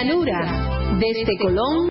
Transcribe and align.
Llanura, 0.00 0.96
desde 1.00 1.36
Colón. 1.38 1.88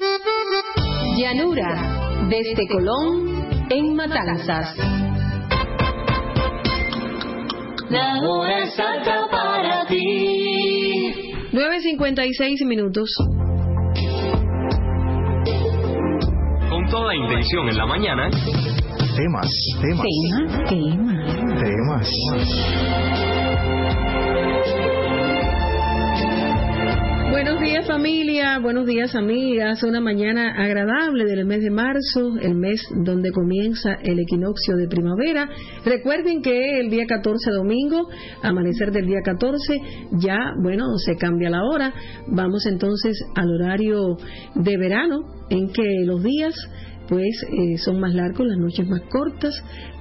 Llanura, 1.17 2.27
desde 2.29 2.65
Colón, 2.69 3.45
en 3.69 3.95
Matanzas. 3.95 4.77
La 7.89 8.17
hora 8.25 8.63
exacta 8.63 9.27
para 9.29 9.85
ti. 9.87 11.11
9.56 11.51 12.65
minutos. 12.65 13.13
Con 16.69 16.87
toda 16.89 17.13
intención 17.13 17.67
en 17.67 17.77
la 17.77 17.85
mañana. 17.87 18.29
Temas, 19.17 19.49
temas. 19.81 20.07
Temas, 20.69 20.69
temas. 20.69 21.59
Temas. 21.59 23.36
Buenos 27.47 27.63
días 27.63 27.87
familia, 27.87 28.59
buenos 28.59 28.85
días 28.85 29.15
amigas, 29.15 29.81
una 29.83 30.01
mañana 30.01 30.51
agradable 30.61 31.23
del 31.23 31.45
mes 31.45 31.61
de 31.61 31.69
marzo, 31.69 32.37
el 32.41 32.55
mes 32.55 32.85
donde 33.05 33.31
comienza 33.31 33.93
el 34.03 34.19
equinoccio 34.19 34.75
de 34.75 34.89
primavera. 34.89 35.49
Recuerden 35.85 36.41
que 36.41 36.81
el 36.81 36.89
día 36.89 37.05
14 37.07 37.51
domingo, 37.51 38.09
amanecer 38.43 38.91
del 38.91 39.05
día 39.05 39.21
14, 39.23 39.79
ya, 40.19 40.37
bueno, 40.61 40.97
se 40.97 41.15
cambia 41.15 41.49
la 41.49 41.63
hora, 41.63 41.93
vamos 42.27 42.65
entonces 42.65 43.17
al 43.33 43.49
horario 43.49 44.17
de 44.55 44.77
verano 44.77 45.21
en 45.49 45.71
que 45.71 46.03
los 46.03 46.21
días 46.21 46.53
pues 47.07 47.43
eh, 47.51 47.77
son 47.77 47.99
más 47.99 48.13
largos, 48.13 48.45
las 48.47 48.57
noches 48.57 48.87
más 48.87 49.01
cortas, 49.09 49.53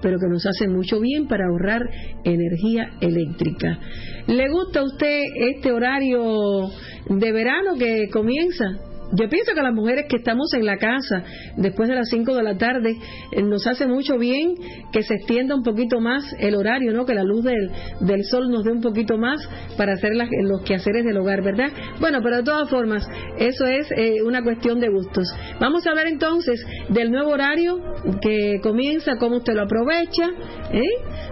pero 0.02 0.18
que 0.18 0.28
nos 0.28 0.44
hacen 0.46 0.72
mucho 0.72 1.00
bien 1.00 1.28
para 1.28 1.46
ahorrar 1.46 1.82
energía 2.24 2.92
eléctrica. 3.00 3.78
¿Le 4.26 4.48
gusta 4.48 4.80
a 4.80 4.84
usted 4.84 5.22
este 5.52 5.72
horario 5.72 6.68
de 7.08 7.32
verano 7.32 7.76
que 7.78 8.08
comienza? 8.10 8.64
Yo 9.12 9.28
pienso 9.28 9.52
que 9.54 9.62
las 9.62 9.72
mujeres 9.74 10.06
que 10.08 10.16
estamos 10.16 10.52
en 10.54 10.66
la 10.66 10.78
casa 10.78 11.22
después 11.56 11.88
de 11.88 11.94
las 11.94 12.08
5 12.08 12.34
de 12.34 12.42
la 12.42 12.56
tarde 12.58 12.96
eh, 13.32 13.42
nos 13.42 13.66
hace 13.66 13.86
mucho 13.86 14.18
bien 14.18 14.54
que 14.92 15.02
se 15.02 15.14
extienda 15.14 15.54
un 15.54 15.62
poquito 15.62 16.00
más 16.00 16.24
el 16.40 16.56
horario, 16.56 16.92
¿no? 16.92 17.06
Que 17.06 17.14
la 17.14 17.22
luz 17.22 17.44
del, 17.44 17.70
del 18.00 18.24
sol 18.24 18.50
nos 18.50 18.64
dé 18.64 18.72
un 18.72 18.80
poquito 18.80 19.16
más 19.16 19.40
para 19.76 19.92
hacer 19.92 20.14
las- 20.14 20.28
los 20.42 20.62
quehaceres 20.62 21.04
del 21.04 21.16
hogar, 21.18 21.42
¿verdad? 21.42 21.68
Bueno, 22.00 22.18
pero 22.22 22.38
de 22.38 22.42
todas 22.42 22.68
formas, 22.68 23.08
eso 23.38 23.66
es 23.66 23.86
eh, 23.96 24.22
una 24.24 24.42
cuestión 24.42 24.80
de 24.80 24.88
gustos. 24.88 25.28
Vamos 25.60 25.86
a 25.86 25.90
hablar 25.90 26.06
entonces 26.08 26.64
del 26.88 27.10
nuevo 27.10 27.30
horario 27.30 27.78
que 28.20 28.58
comienza, 28.62 29.16
cómo 29.18 29.36
usted 29.36 29.54
lo 29.54 29.62
aprovecha, 29.62 30.28
¿eh? 30.72 30.82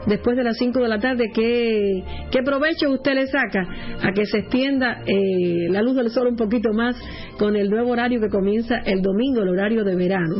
Después 0.07 0.37
de 0.37 0.45
las 0.45 0.57
5 0.59 0.81
de 0.81 0.89
la 0.89 0.99
tarde, 0.99 1.25
¿qué, 1.35 2.03
qué 2.31 2.43
provecho 2.45 2.91
usted 2.91 3.15
le 3.15 3.27
saca 3.27 3.67
a 4.03 4.13
que 4.13 4.27
se 4.27 4.39
extienda 4.39 5.03
eh, 5.07 5.69
la 5.71 5.83
luz 5.83 5.97
del 5.97 6.11
sol 6.11 6.29
un 6.29 6.37
poquito 6.37 6.73
más 6.73 6.95
con 7.39 7.57
el 7.57 7.64
nuevo 7.71 7.91
horario 7.91 8.21
que 8.21 8.29
comienza 8.29 8.79
el 8.79 9.03
domingo, 9.03 9.43
el 9.43 9.49
horario 9.49 9.85
de 9.85 9.97
verano. 9.97 10.37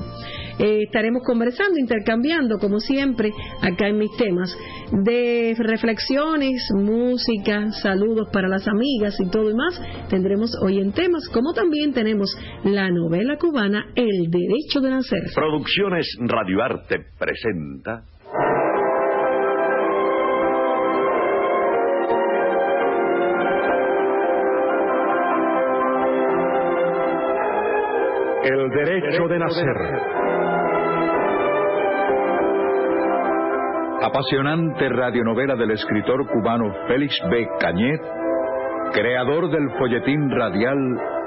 Eh, 0.59 0.83
estaremos 0.85 1.23
conversando, 1.25 1.79
intercambiando, 1.79 2.59
como 2.59 2.79
siempre, 2.79 3.33
acá 3.61 3.89
en 3.89 3.99
mis 3.99 4.17
temas, 4.17 4.57
de 4.93 5.55
reflexiones, 5.59 6.69
música, 6.75 7.73
saludos 7.83 8.29
para 8.33 8.47
las 8.47 8.67
amigas 8.69 9.17
y 9.19 9.29
todo 9.31 9.51
y 9.51 9.55
más. 9.55 9.81
Tendremos 10.09 10.53
hoy 10.63 10.79
en 10.79 10.93
temas, 10.93 11.29
como 11.33 11.53
también 11.53 11.93
tenemos 11.93 12.31
la 12.65 12.89
novela 12.91 13.37
cubana 13.37 13.87
El 13.97 14.31
Derecho 14.31 14.81
de 14.81 14.91
Nacer. 14.91 15.23
Producciones 15.35 16.07
Radio 16.21 16.63
Arte 16.63 16.99
presenta 17.19 18.05
El 28.45 28.69
derecho 28.69 29.27
de 29.27 29.39
nacer. 29.39 29.77
Apasionante 34.03 34.87
radionovela 34.91 35.57
del 35.57 35.71
escritor 35.71 36.27
cubano 36.29 36.71
Félix 36.87 37.17
B. 37.31 37.49
Cañet, 37.59 38.03
creador 38.93 39.51
del 39.51 39.71
folletín 39.79 40.29
radial 40.31 40.77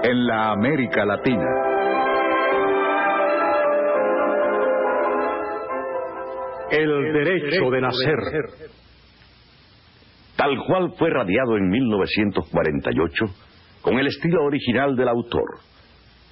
en 0.03 0.27
la 0.27 0.51
América 0.51 1.05
Latina. 1.05 1.47
El 6.69 7.13
derecho 7.13 7.71
de 7.71 7.81
nacer. 7.81 8.19
tal 10.35 10.55
cual 10.67 10.91
fue 10.99 11.09
radiado 11.09 11.57
en 11.57 11.67
1948 11.67 13.25
con 13.81 13.97
el 13.97 14.05
estilo 14.05 14.43
original 14.43 14.95
del 14.95 15.07
autor. 15.07 15.76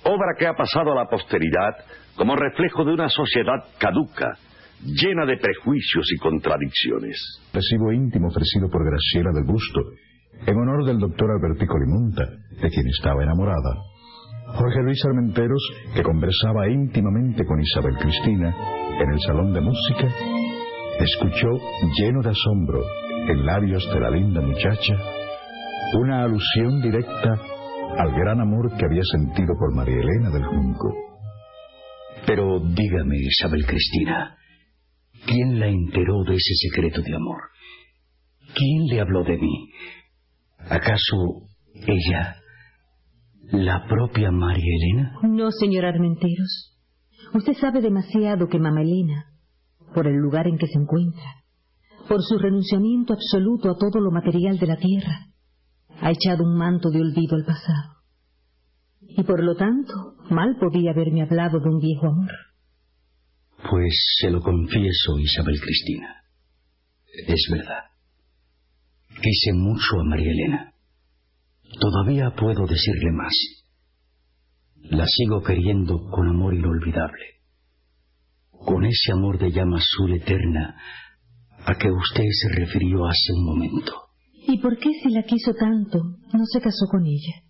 Obra 0.05 0.35
que 0.37 0.47
ha 0.47 0.53
pasado 0.53 0.91
a 0.91 0.95
la 0.95 1.09
posteridad 1.09 1.73
como 2.15 2.35
reflejo 2.35 2.85
de 2.85 2.93
una 2.93 3.09
sociedad 3.09 3.65
caduca, 3.79 4.37
llena 4.83 5.25
de 5.25 5.37
prejuicios 5.37 6.05
y 6.13 6.17
contradicciones. 6.17 7.17
recibo 7.51 7.91
íntimo 7.91 8.27
ofrecido 8.27 8.69
por 8.69 8.85
Graciela 8.85 9.31
del 9.33 9.45
Busto, 9.45 9.81
en 10.45 10.55
honor 10.57 10.85
del 10.85 10.99
doctor 10.99 11.31
Albertico 11.31 11.77
Limunta, 11.79 12.23
de 12.61 12.69
quien 12.69 12.87
estaba 12.87 13.23
enamorada. 13.23 13.81
Jorge 14.53 14.83
Luis 14.83 15.03
Armenteros, 15.05 15.63
que 15.95 16.03
conversaba 16.03 16.69
íntimamente 16.69 17.43
con 17.43 17.59
Isabel 17.59 17.97
Cristina 17.97 18.55
en 19.01 19.11
el 19.11 19.19
salón 19.21 19.53
de 19.53 19.61
música, 19.61 20.07
escuchó 20.99 21.49
lleno 21.97 22.21
de 22.21 22.29
asombro 22.29 22.81
en 23.27 23.45
labios 23.45 23.83
de 23.91 23.99
la 23.99 24.11
linda 24.11 24.39
muchacha 24.39 24.93
una 25.93 26.23
alusión 26.23 26.81
directa 26.81 27.54
al 27.97 28.11
gran 28.11 28.41
amor 28.41 28.75
que 28.77 28.85
había 28.85 29.03
sentido 29.11 29.55
por 29.57 29.73
María 29.73 29.95
Elena 29.95 30.29
del 30.29 30.45
Junco. 30.45 30.93
Pero 32.25 32.59
dígame, 32.59 33.17
Isabel 33.17 33.65
Cristina, 33.65 34.37
¿quién 35.25 35.59
la 35.59 35.67
enteró 35.67 36.23
de 36.23 36.35
ese 36.35 36.53
secreto 36.69 37.01
de 37.01 37.15
amor? 37.15 37.41
¿Quién 38.55 38.87
le 38.87 39.01
habló 39.01 39.23
de 39.23 39.37
mí? 39.37 39.69
¿Acaso 40.69 41.47
ella, 41.73 42.37
la 43.51 43.85
propia 43.87 44.31
María 44.31 44.75
Elena? 44.81 45.19
No, 45.23 45.51
señor 45.51 45.85
Armenteros. 45.85 46.77
Usted 47.33 47.53
sabe 47.53 47.81
demasiado 47.81 48.47
que 48.47 48.59
mamá 48.59 48.81
Elena, 48.81 49.25
por 49.93 50.07
el 50.07 50.15
lugar 50.15 50.47
en 50.47 50.57
que 50.57 50.67
se 50.67 50.79
encuentra, 50.79 51.43
por 52.07 52.21
su 52.23 52.37
renunciamiento 52.37 53.13
absoluto 53.13 53.69
a 53.69 53.77
todo 53.77 54.01
lo 54.01 54.11
material 54.11 54.57
de 54.57 54.67
la 54.67 54.77
tierra, 54.77 55.27
ha 56.01 56.11
echado 56.11 56.43
un 56.43 56.57
manto 56.57 56.89
de 56.89 57.01
olvido 57.01 57.35
al 57.35 57.45
pasado. 57.45 57.95
Y 59.01 59.23
por 59.23 59.43
lo 59.43 59.55
tanto, 59.55 59.93
mal 60.29 60.57
podía 60.59 60.91
haberme 60.91 61.21
hablado 61.21 61.59
de 61.59 61.69
un 61.69 61.79
viejo 61.79 62.07
amor. 62.07 62.31
Pues 63.69 63.93
se 64.19 64.29
lo 64.29 64.41
confieso, 64.41 65.17
Isabel 65.19 65.59
Cristina. 65.59 66.23
Es 67.27 67.47
verdad. 67.51 67.83
Quise 69.09 69.53
mucho 69.53 69.99
a 69.99 70.03
María 70.03 70.31
Elena. 70.31 70.73
Todavía 71.79 72.31
puedo 72.35 72.65
decirle 72.65 73.11
más. 73.11 73.33
La 74.89 75.05
sigo 75.07 75.41
queriendo 75.41 76.09
con 76.09 76.27
amor 76.27 76.53
inolvidable. 76.53 77.25
Con 78.51 78.85
ese 78.85 79.13
amor 79.13 79.39
de 79.39 79.51
llama 79.51 79.77
azul 79.77 80.13
eterna 80.13 80.75
a 81.65 81.75
que 81.75 81.89
usted 81.89 82.23
se 82.23 82.59
refirió 82.59 83.05
hace 83.05 83.33
un 83.33 83.45
momento. 83.45 84.04
¿Y 84.47 84.59
por 84.59 84.77
qué 84.77 84.89
si 85.01 85.09
la 85.09 85.23
quiso 85.23 85.53
tanto, 85.53 85.99
no 86.33 86.45
se 86.45 86.61
casó 86.61 86.85
con 86.89 87.05
ella? 87.05 87.45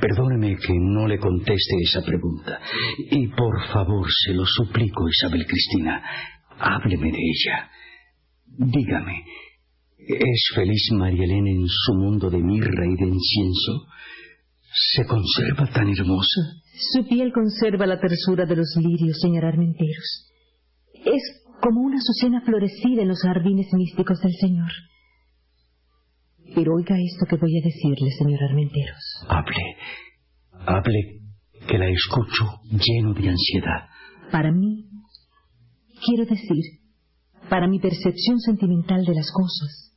Perdóneme 0.00 0.56
que 0.56 0.74
no 0.74 1.06
le 1.06 1.18
conteste 1.18 1.76
esa 1.82 2.02
pregunta. 2.02 2.60
Y 3.10 3.28
por 3.28 3.54
favor, 3.72 4.06
se 4.24 4.34
lo 4.34 4.44
suplico, 4.44 5.08
Isabel 5.08 5.46
Cristina, 5.46 6.02
hábleme 6.58 7.12
de 7.12 7.18
ella. 7.18 7.70
Dígame, 8.46 9.24
¿es 9.98 10.50
feliz 10.54 10.90
María 10.92 11.24
Elena 11.24 11.50
en 11.50 11.66
su 11.66 11.94
mundo 11.94 12.30
de 12.30 12.42
mirra 12.42 12.86
y 12.86 12.96
de 12.96 13.08
incienso? 13.08 13.86
¿Se 14.94 15.06
conserva 15.06 15.72
tan 15.72 15.88
hermosa? 15.88 16.40
Su 16.92 17.06
piel 17.06 17.32
conserva 17.32 17.86
la 17.86 18.00
tersura 18.00 18.46
de 18.46 18.56
los 18.56 18.74
lirios, 18.76 19.20
señor 19.20 19.44
Armenteros. 19.44 20.32
Es 20.92 21.44
como 21.62 21.82
una 21.82 21.96
azucena 21.96 22.40
florecida 22.40 23.02
en 23.02 23.08
los 23.08 23.20
jardines 23.22 23.72
místicos 23.72 24.18
del 24.20 24.32
Señor. 24.40 24.70
Pero 26.54 26.72
oiga 26.76 26.94
esto 26.96 27.26
que 27.28 27.36
voy 27.36 27.58
a 27.58 27.64
decirle, 27.64 28.10
señor 28.18 28.42
Armenteros. 28.44 29.04
Hable, 29.28 29.76
hable, 30.66 31.20
que 31.66 31.78
la 31.78 31.88
escucho 31.88 32.44
lleno 32.70 33.12
de 33.14 33.28
ansiedad. 33.28 33.88
Para 34.30 34.52
mí, 34.52 34.84
quiero 36.06 36.24
decir, 36.24 36.62
para 37.48 37.66
mi 37.68 37.78
percepción 37.78 38.38
sentimental 38.40 39.04
de 39.04 39.14
las 39.14 39.30
cosas, 39.32 39.92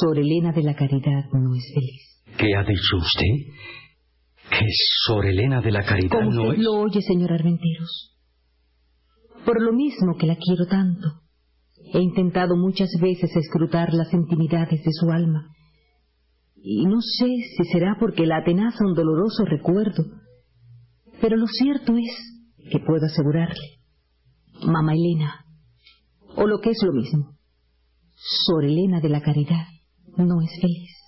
Sor 0.00 0.18
Elena 0.18 0.52
de 0.52 0.62
la 0.62 0.74
Caridad 0.74 1.24
no 1.32 1.54
es 1.54 1.64
feliz. 1.74 2.36
¿Qué 2.38 2.54
ha 2.56 2.62
dicho 2.62 2.96
usted? 2.96 3.52
¿Que 4.50 4.66
Sor 5.06 5.26
Elena 5.26 5.60
de 5.60 5.72
la 5.72 5.84
Caridad 5.84 6.10
Como 6.10 6.30
no 6.30 6.52
es? 6.52 6.58
lo 6.58 6.72
oye, 6.74 7.00
señor 7.02 7.32
Armenteros. 7.32 8.16
Por 9.44 9.60
lo 9.62 9.72
mismo 9.72 10.16
que 10.18 10.26
la 10.26 10.36
quiero 10.36 10.66
tanto, 10.66 11.06
he 11.92 12.00
intentado 12.00 12.56
muchas 12.56 12.90
veces 13.00 13.30
escrutar 13.36 13.92
las 13.92 14.12
intimidades 14.12 14.82
de 14.82 14.92
su 14.92 15.10
alma. 15.10 15.50
y 16.56 16.86
no 16.86 17.00
sé 17.02 17.26
si 17.56 17.64
será 17.70 17.98
porque 18.00 18.26
la 18.26 18.38
atenaza 18.38 18.86
un 18.86 18.94
doloroso 18.94 19.44
recuerdo, 19.44 20.02
pero 21.20 21.36
lo 21.36 21.46
cierto 21.46 21.94
es 21.96 22.70
que 22.70 22.78
puedo 22.78 23.04
asegurarle, 23.04 23.80
mamá 24.66 24.94
Elena, 24.94 25.44
o 26.36 26.46
lo 26.46 26.60
que 26.60 26.70
es 26.70 26.78
lo 26.82 26.92
mismo, 26.92 27.36
Sor 28.14 28.64
Elena 28.64 29.00
de 29.00 29.10
la 29.10 29.20
Caridad 29.20 29.66
no 30.16 30.40
es 30.40 30.50
feliz. 30.60 31.03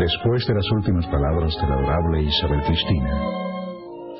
Después 0.00 0.46
de 0.46 0.54
las 0.54 0.64
últimas 0.72 1.06
palabras 1.08 1.54
de 1.60 1.68
la 1.68 1.74
adorable 1.74 2.22
Isabel 2.22 2.62
Cristina, 2.62 3.20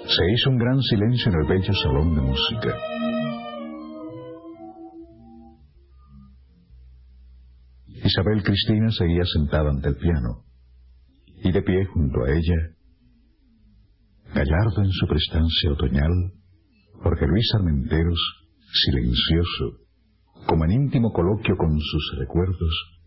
se 0.04 0.30
hizo 0.30 0.50
un 0.50 0.58
gran 0.58 0.78
silencio 0.82 1.32
en 1.32 1.40
el 1.40 1.48
bello 1.48 1.72
salón 1.72 2.14
de 2.14 2.20
música. 2.20 2.76
Isabel 7.86 8.42
Cristina 8.42 8.90
seguía 8.90 9.24
sentada 9.24 9.70
ante 9.70 9.88
el 9.88 9.96
piano, 9.96 10.44
y 11.42 11.50
de 11.50 11.62
pie 11.62 11.86
junto 11.86 12.24
a 12.24 12.30
ella, 12.30 12.76
gallardo 14.34 14.82
en 14.82 14.90
su 14.90 15.06
prestancia 15.06 15.72
otoñal, 15.72 16.12
Jorge 17.02 17.26
Luis 17.26 17.54
Armenteros, 17.54 18.20
silencioso, 18.84 19.78
como 20.46 20.66
en 20.66 20.72
íntimo 20.72 21.10
coloquio 21.10 21.56
con 21.56 21.70
sus 21.80 22.18
recuerdos, 22.18 22.99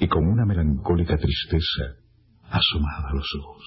y 0.00 0.08
con 0.08 0.26
una 0.26 0.44
melancólica 0.44 1.16
tristeza 1.16 2.04
asomada 2.42 3.10
a 3.10 3.14
los 3.14 3.28
ojos. 3.40 3.64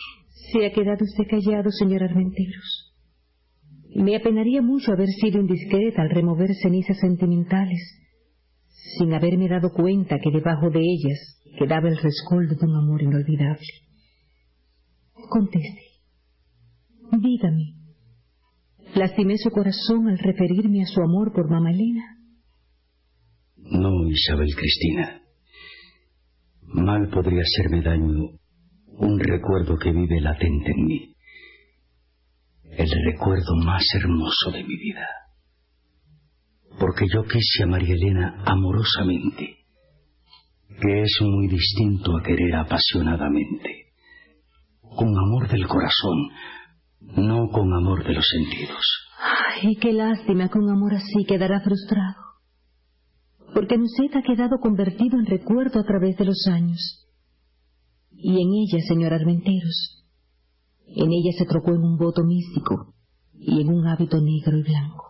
Se 0.51 0.65
ha 0.65 0.71
quedado 0.71 1.03
usted 1.03 1.24
callado, 1.29 1.71
señor 1.71 2.03
Armenteros. 2.03 2.94
Me 3.95 4.15
apenaría 4.15 4.62
mucho 4.62 4.91
haber 4.91 5.09
sido 5.09 5.39
indiscreta 5.39 6.01
al 6.01 6.09
remover 6.09 6.50
cenizas 6.62 7.00
sentimentales, 7.00 7.79
sin 8.97 9.13
haberme 9.13 9.47
dado 9.47 9.71
cuenta 9.71 10.19
que 10.19 10.31
debajo 10.31 10.69
de 10.69 10.79
ellas 10.79 11.41
quedaba 11.57 11.89
el 11.89 11.97
rescoldo 11.97 12.56
de 12.56 12.65
un 12.65 12.75
amor 12.75 13.01
inolvidable. 13.01 13.68
Conteste. 15.29 15.81
Dígame. 17.12 17.74
¿Lastimé 18.95 19.38
su 19.38 19.50
corazón 19.50 20.07
al 20.07 20.18
referirme 20.18 20.83
a 20.83 20.85
su 20.85 21.01
amor 21.01 21.33
por 21.33 21.50
mamá 21.50 21.71
Elena? 21.71 22.18
No, 23.57 24.09
Isabel 24.09 24.53
Cristina. 24.56 25.16
Mal 26.67 27.07
podría 27.09 27.41
hacerme 27.41 27.81
daño 27.81 28.37
un 28.97 29.19
recuerdo 29.19 29.77
que 29.77 29.91
vive 29.91 30.19
latente 30.19 30.71
en 30.71 30.85
mí. 30.85 31.15
El 32.63 32.89
recuerdo 33.05 33.55
más 33.63 33.83
hermoso 33.95 34.51
de 34.51 34.63
mi 34.63 34.75
vida. 34.75 35.07
Porque 36.77 37.05
yo 37.11 37.23
quise 37.23 37.63
a 37.63 37.67
María 37.67 37.95
Elena 37.95 38.43
amorosamente, 38.45 39.57
que 40.81 41.01
es 41.01 41.17
muy 41.21 41.47
distinto 41.47 42.17
a 42.17 42.21
querer 42.21 42.55
apasionadamente, 42.55 43.93
con 44.81 45.17
amor 45.17 45.47
del 45.47 45.65
corazón, 45.67 46.29
no 46.99 47.47
con 47.47 47.73
amor 47.73 48.05
de 48.05 48.13
los 48.13 48.27
sentidos. 48.27 49.07
Ay, 49.19 49.75
qué 49.77 49.93
lástima 49.93 50.49
que 50.49 50.59
un 50.59 50.69
amor 50.69 50.95
así 50.95 51.25
quedará 51.25 51.61
frustrado 51.61 52.26
porque 53.53 53.77
Nucet 53.77 54.15
ha 54.15 54.21
quedado 54.21 54.59
convertido 54.59 55.19
en 55.19 55.25
recuerdo 55.25 55.79
a 55.79 55.83
través 55.83 56.17
de 56.17 56.25
los 56.25 56.45
años. 56.47 57.07
Y 58.11 58.41
en 58.41 58.49
ella, 58.53 58.83
señor 58.88 59.13
Armenteros, 59.13 60.05
en 60.88 61.11
ella 61.11 61.31
se 61.38 61.45
trocó 61.45 61.71
en 61.71 61.81
un 61.81 61.97
voto 61.97 62.23
místico 62.23 62.94
y 63.33 63.61
en 63.61 63.69
un 63.69 63.88
hábito 63.88 64.17
negro 64.19 64.57
y 64.57 64.63
blanco. 64.63 65.03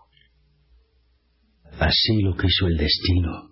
Así 1.80 2.22
lo 2.22 2.36
quiso 2.36 2.68
el 2.68 2.78
destino, 2.78 3.50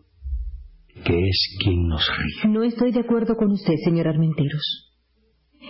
que 1.05 1.29
es 1.29 1.57
quien 1.61 1.87
nos 1.87 2.01
rige. 2.17 2.47
No 2.47 2.63
estoy 2.63 2.91
de 2.91 3.01
acuerdo 3.01 3.35
con 3.35 3.51
usted, 3.51 3.75
señor 3.83 4.07
Armenteros. 4.07 4.93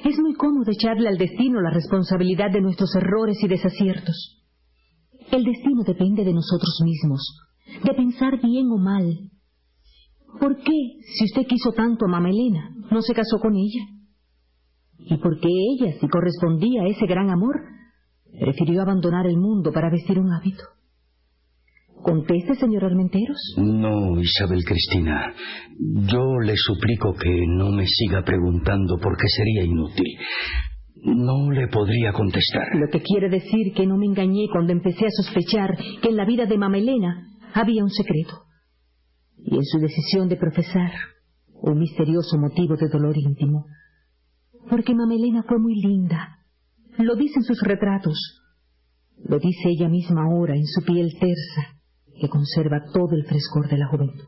Es 0.04 0.18
muy 0.20 0.34
cómodo 0.36 0.72
echarle 0.72 1.10
al 1.10 1.18
destino 1.18 1.62
la 1.62 1.72
responsabilidad 1.72 2.52
de 2.52 2.62
nuestros 2.62 2.94
errores 2.96 3.38
y 3.42 3.48
desaciertos. 3.48 4.44
El 5.32 5.44
destino 5.44 5.84
depende 5.86 6.24
de 6.24 6.34
nosotros 6.34 6.80
mismos, 6.84 7.22
de 7.84 7.94
pensar 7.94 8.40
bien 8.42 8.68
o 8.72 8.78
mal. 8.78 9.32
¿Por 10.40 10.58
qué, 10.58 11.00
si 11.18 11.26
usted 11.26 11.48
quiso 11.48 11.72
tanto 11.72 12.06
a 12.06 12.10
mamá 12.10 12.30
Elena, 12.30 12.76
no 12.92 13.02
se 13.02 13.14
casó 13.14 13.40
con 13.40 13.56
ella? 13.56 13.86
¿Y 15.00 15.18
por 15.18 15.40
qué 15.40 15.48
ella, 15.48 15.94
si 16.00 16.08
correspondía 16.08 16.84
a 16.84 16.88
ese 16.88 17.06
gran 17.06 17.30
amor, 17.30 17.56
prefirió 18.40 18.82
abandonar 18.82 19.28
el 19.28 19.38
mundo 19.38 19.72
para 19.72 19.90
vestir 19.90 20.20
un 20.20 20.32
hábito? 20.32 20.64
Conteste, 22.02 22.56
señor 22.56 22.86
Armenteros. 22.86 23.56
No, 23.58 24.20
Isabel 24.20 24.64
Cristina. 24.64 25.34
Yo 26.08 26.40
le 26.40 26.54
suplico 26.56 27.14
que 27.14 27.46
no 27.48 27.72
me 27.72 27.88
siga 27.88 28.24
preguntando 28.24 28.98
porque 29.02 29.28
sería 29.28 29.64
inútil. 29.64 30.06
No 31.04 31.52
le 31.52 31.68
podría 31.68 32.14
contestar. 32.14 32.68
Lo 32.76 32.90
que 32.92 33.02
quiere 33.02 33.30
decir 33.30 33.74
que 33.76 33.88
no 33.88 33.98
me 33.98 34.06
engañé 34.06 34.48
cuando 34.52 34.72
empecé 34.72 35.06
a 35.06 35.24
sospechar 35.24 35.76
que 36.02 36.10
en 36.10 36.16
la 36.16 36.26
vida 36.26 36.46
de 36.46 36.58
mamá 36.58 36.78
Elena 36.78 37.28
había 37.56 37.84
un 37.84 37.90
secreto. 37.90 38.44
Y 39.38 39.56
en 39.56 39.64
su 39.64 39.80
decisión 39.80 40.28
de 40.28 40.36
profesar 40.36 40.92
un 41.62 41.80
misterioso 41.80 42.38
motivo 42.38 42.76
de 42.76 42.90
dolor 42.90 43.18
íntimo. 43.18 43.66
Porque 44.70 44.94
Mamelena 44.94 45.44
fue 45.44 45.58
muy 45.58 45.76
linda. 45.76 46.40
Lo 46.98 47.16
dicen 47.16 47.44
sus 47.44 47.62
retratos. 47.62 48.18
Lo 49.24 49.40
dice 49.40 49.70
ella 49.70 49.88
misma 49.88 50.24
ahora 50.24 50.56
en 50.56 50.66
su 50.66 50.84
piel 50.84 51.10
tersa, 51.20 51.80
que 52.20 52.30
conserva 52.30 52.84
todo 52.94 53.16
el 53.16 53.26
frescor 53.26 53.70
de 53.70 53.78
la 53.78 53.88
juventud. 53.88 54.26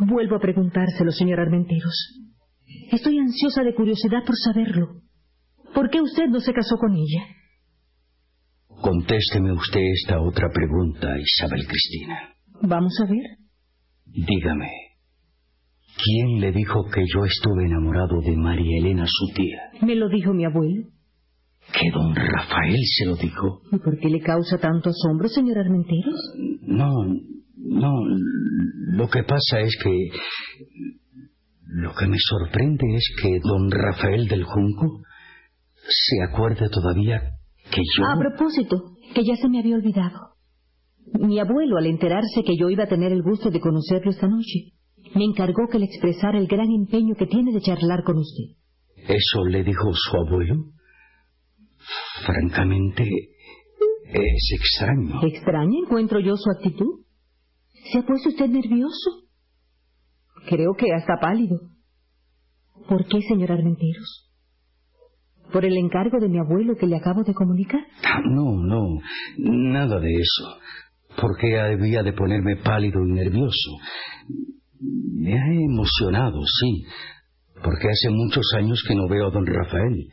Vuelvo 0.00 0.36
a 0.36 0.40
preguntárselo, 0.40 1.12
señor 1.12 1.40
Armenteros. 1.40 2.18
Estoy 2.90 3.18
ansiosa 3.18 3.62
de 3.62 3.74
curiosidad 3.74 4.24
por 4.26 4.36
saberlo. 4.36 5.00
¿Por 5.74 5.90
qué 5.90 6.00
usted 6.00 6.26
no 6.28 6.40
se 6.40 6.52
casó 6.52 6.76
con 6.76 6.92
ella? 6.92 7.24
Contésteme 8.82 9.52
usted 9.52 9.80
esta 9.80 10.20
otra 10.20 10.48
pregunta, 10.52 11.06
Isabel 11.16 11.64
Cristina. 11.68 12.34
Vamos 12.62 12.92
a 13.00 13.08
ver. 13.08 13.38
Dígame, 14.06 14.70
¿quién 16.04 16.40
le 16.40 16.50
dijo 16.50 16.84
que 16.92 17.04
yo 17.06 17.24
estuve 17.24 17.66
enamorado 17.66 18.20
de 18.20 18.36
María 18.36 18.78
Elena, 18.80 19.04
su 19.06 19.34
tía? 19.34 19.86
Me 19.86 19.94
lo 19.94 20.08
dijo 20.08 20.34
mi 20.34 20.44
abuelo. 20.44 20.82
¿Que 21.72 21.92
don 21.92 22.12
Rafael 22.12 22.80
se 22.98 23.06
lo 23.06 23.14
dijo? 23.14 23.62
¿Y 23.70 23.78
por 23.78 23.96
qué 24.00 24.08
le 24.08 24.20
causa 24.20 24.58
tanto 24.58 24.90
asombro, 24.90 25.28
señor 25.28 25.58
Armenteros? 25.58 26.34
No, 26.62 26.92
no. 27.56 27.92
Lo 28.94 29.08
que 29.08 29.22
pasa 29.22 29.60
es 29.60 29.78
que... 29.80 30.08
Lo 31.66 31.94
que 31.94 32.08
me 32.08 32.18
sorprende 32.18 32.84
es 32.96 33.14
que 33.22 33.38
don 33.44 33.70
Rafael 33.70 34.26
del 34.26 34.42
Junco 34.42 35.02
se 35.86 36.22
acuerde 36.28 36.68
todavía 36.68 37.38
a 38.08 38.18
propósito, 38.18 38.96
que 39.14 39.24
ya 39.24 39.36
se 39.36 39.48
me 39.48 39.60
había 39.60 39.76
olvidado. 39.76 40.32
Mi 41.20 41.38
abuelo, 41.38 41.76
al 41.78 41.86
enterarse 41.86 42.42
que 42.44 42.56
yo 42.58 42.70
iba 42.70 42.84
a 42.84 42.88
tener 42.88 43.12
el 43.12 43.22
gusto 43.22 43.50
de 43.50 43.60
conocerlo 43.60 44.10
esta 44.10 44.28
noche, 44.28 44.72
me 45.14 45.24
encargó 45.24 45.68
que 45.70 45.78
le 45.78 45.86
expresara 45.86 46.38
el 46.38 46.46
gran 46.46 46.70
empeño 46.70 47.14
que 47.14 47.26
tiene 47.26 47.52
de 47.52 47.60
charlar 47.60 48.02
con 48.04 48.18
usted. 48.18 48.56
¿Eso 48.96 49.44
le 49.46 49.64
dijo 49.64 49.90
su 49.92 50.16
abuelo? 50.16 50.54
Francamente, 52.24 53.04
es 54.12 54.50
extraño. 54.54 55.20
¿Extraña 55.22 55.78
encuentro 55.84 56.20
yo 56.20 56.36
su 56.36 56.50
actitud? 56.50 57.04
¿Se 57.90 57.98
ha 57.98 58.06
puesto 58.06 58.28
usted 58.28 58.48
nervioso? 58.48 59.26
Creo 60.48 60.72
que 60.78 60.86
hasta 60.94 61.18
pálido. 61.20 61.60
¿Por 62.88 63.06
qué, 63.06 63.20
señor 63.22 63.52
Armenteros? 63.52 64.31
¿Por 65.52 65.64
el 65.64 65.76
encargo 65.76 66.18
de 66.18 66.28
mi 66.28 66.38
abuelo 66.38 66.74
que 66.76 66.86
le 66.86 66.96
acabo 66.96 67.22
de 67.22 67.34
comunicar? 67.34 67.80
No, 68.24 68.56
no, 68.56 69.00
nada 69.38 70.00
de 70.00 70.12
eso. 70.14 70.58
¿Por 71.20 71.36
qué 71.38 71.60
había 71.60 72.02
de 72.02 72.12
ponerme 72.14 72.56
pálido 72.56 73.04
y 73.04 73.12
nervioso? 73.12 73.70
Me 74.80 75.34
ha 75.34 75.52
emocionado, 75.52 76.40
sí, 76.60 76.84
porque 77.62 77.88
hace 77.88 78.10
muchos 78.10 78.44
años 78.56 78.82
que 78.86 78.94
no 78.94 79.08
veo 79.08 79.28
a 79.28 79.30
don 79.30 79.46
Rafael. 79.46 80.08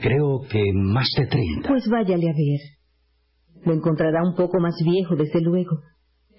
Creo 0.00 0.40
que 0.50 0.62
más 0.74 1.08
de 1.16 1.26
treinta. 1.26 1.68
Pues 1.68 1.84
váyale 1.90 2.28
a 2.28 2.32
ver. 2.32 3.64
Lo 3.66 3.74
encontrará 3.74 4.22
un 4.22 4.34
poco 4.34 4.58
más 4.60 4.74
viejo, 4.84 5.16
desde 5.16 5.40
luego, 5.40 5.80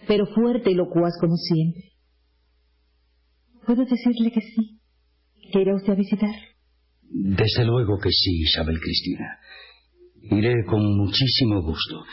pero 0.08 0.26
fuerte 0.28 0.72
y 0.72 0.76
locuaz 0.76 1.14
como 1.20 1.36
siempre. 1.36 1.84
¿Puedo 3.66 3.86
decirle 3.86 4.32
que 4.32 4.42
sí? 4.42 4.80
¿Que 5.52 5.62
irá 5.62 5.76
usted 5.76 5.94
a 5.94 5.96
visitar? 5.96 6.36
Desde 7.10 7.66
luego 7.66 7.98
que 8.02 8.10
sí, 8.10 8.42
Isabel 8.42 8.80
Cristina. 8.80 9.38
Iré 10.32 10.54
con 10.66 10.82
muchísimo 10.98 11.62
gusto. 11.62 12.04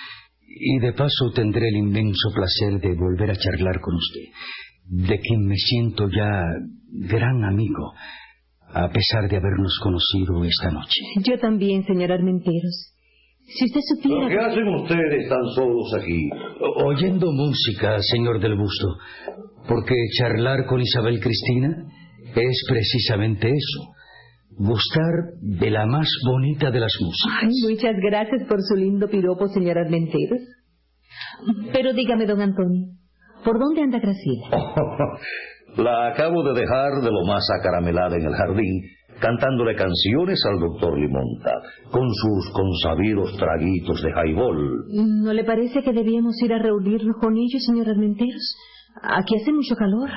Y 0.46 0.78
de 0.80 0.92
paso 0.92 1.30
tendré 1.34 1.68
el 1.68 1.76
inmenso 1.76 2.28
placer 2.34 2.80
de 2.80 2.94
volver 2.94 3.30
a 3.30 3.36
charlar 3.36 3.80
con 3.80 3.94
usted, 3.94 4.24
de 4.84 5.18
quien 5.20 5.46
me 5.46 5.54
siento 5.54 6.08
ya 6.08 6.42
gran 7.08 7.44
amigo, 7.44 7.92
a 8.72 8.88
pesar 8.88 9.28
de 9.30 9.36
habernos 9.36 9.78
conocido 9.80 10.44
esta 10.44 10.70
noche. 10.70 11.00
Yo 11.24 11.38
también, 11.38 11.84
señor 11.84 12.10
Armenteros. 12.10 12.94
Si 13.46 13.64
usted 13.64 13.80
supiera... 13.94 14.28
¿Qué 14.28 14.38
hacen 14.38 14.68
ustedes 14.68 15.28
tan 15.28 15.44
solos 15.54 15.94
aquí? 15.94 16.30
Oyendo 16.84 17.32
música, 17.32 17.98
señor 18.00 18.40
del 18.40 18.56
Busto. 18.56 18.96
Porque 19.68 19.94
charlar 20.18 20.66
con 20.66 20.80
Isabel 20.80 21.20
Cristina 21.20 21.68
es 22.34 22.64
precisamente 22.68 23.48
eso. 23.48 23.92
Gustar 24.58 25.38
de 25.40 25.70
la 25.70 25.86
más 25.86 26.08
bonita 26.26 26.70
de 26.70 26.80
las 26.80 26.92
músicas. 27.00 27.52
muchas 27.68 27.96
gracias 28.02 28.46
por 28.48 28.58
su 28.62 28.76
lindo 28.76 29.08
piropo, 29.08 29.46
señor 29.48 29.78
Armenteros. 29.78 30.40
Pero 31.72 31.92
dígame, 31.92 32.26
don 32.26 32.40
Antonio, 32.40 32.88
¿por 33.44 33.58
dónde 33.58 33.82
anda 33.82 33.98
Graciela? 33.98 34.48
la 35.76 36.08
acabo 36.08 36.42
de 36.42 36.60
dejar 36.60 37.00
de 37.02 37.10
lo 37.10 37.24
más 37.26 37.44
acaramelada 37.58 38.16
en 38.16 38.26
el 38.26 38.34
jardín 38.34 38.82
cantándole 39.20 39.76
canciones 39.76 40.40
al 40.50 40.58
doctor 40.60 40.98
Limonta, 40.98 41.52
con 41.90 42.08
sus 42.08 42.52
consabidos 42.52 43.36
traguitos 43.36 44.02
de 44.02 44.12
jaibol. 44.12 44.86
¿No 45.22 45.32
le 45.32 45.44
parece 45.44 45.82
que 45.82 45.92
debíamos 45.92 46.34
ir 46.42 46.52
a 46.54 46.58
reunirnos 46.58 47.16
con 47.20 47.36
ellos, 47.36 47.62
señor 47.66 47.88
Armenteros? 47.88 48.56
Aquí 49.02 49.34
hace 49.36 49.52
mucho 49.52 49.76
calor. 49.76 50.08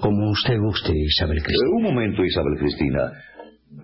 Como 0.00 0.30
usted 0.30 0.58
guste, 0.58 0.92
Isabel 0.94 1.42
Cristina. 1.42 1.70
un 1.76 1.82
momento, 1.82 2.24
Isabel 2.24 2.54
Cristina. 2.58 3.12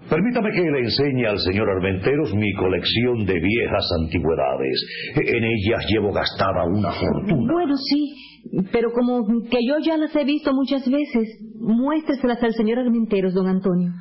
Permítame 0.08 0.50
que 0.50 0.62
le 0.62 0.80
enseñe 0.80 1.26
al 1.26 1.38
señor 1.38 1.70
Armenteros 1.70 2.34
mi 2.34 2.52
colección 2.54 3.24
de 3.26 3.34
viejas 3.34 3.88
antigüedades. 4.02 4.82
En 5.14 5.44
ellas 5.44 5.86
llevo 5.88 6.12
gastada 6.12 6.64
una 6.64 6.90
fortuna. 6.90 7.52
Bueno, 7.52 7.76
sí, 7.76 8.66
pero 8.72 8.90
como 8.92 9.24
que 9.48 9.58
yo 9.66 9.76
ya 9.84 9.96
las 9.96 10.14
he 10.16 10.24
visto 10.24 10.52
muchas 10.52 10.82
veces, 10.90 11.38
muéstreselas 11.60 12.42
al 12.42 12.54
señor 12.54 12.80
Armenteros, 12.80 13.34
don 13.34 13.46
Antonio. 13.46 13.92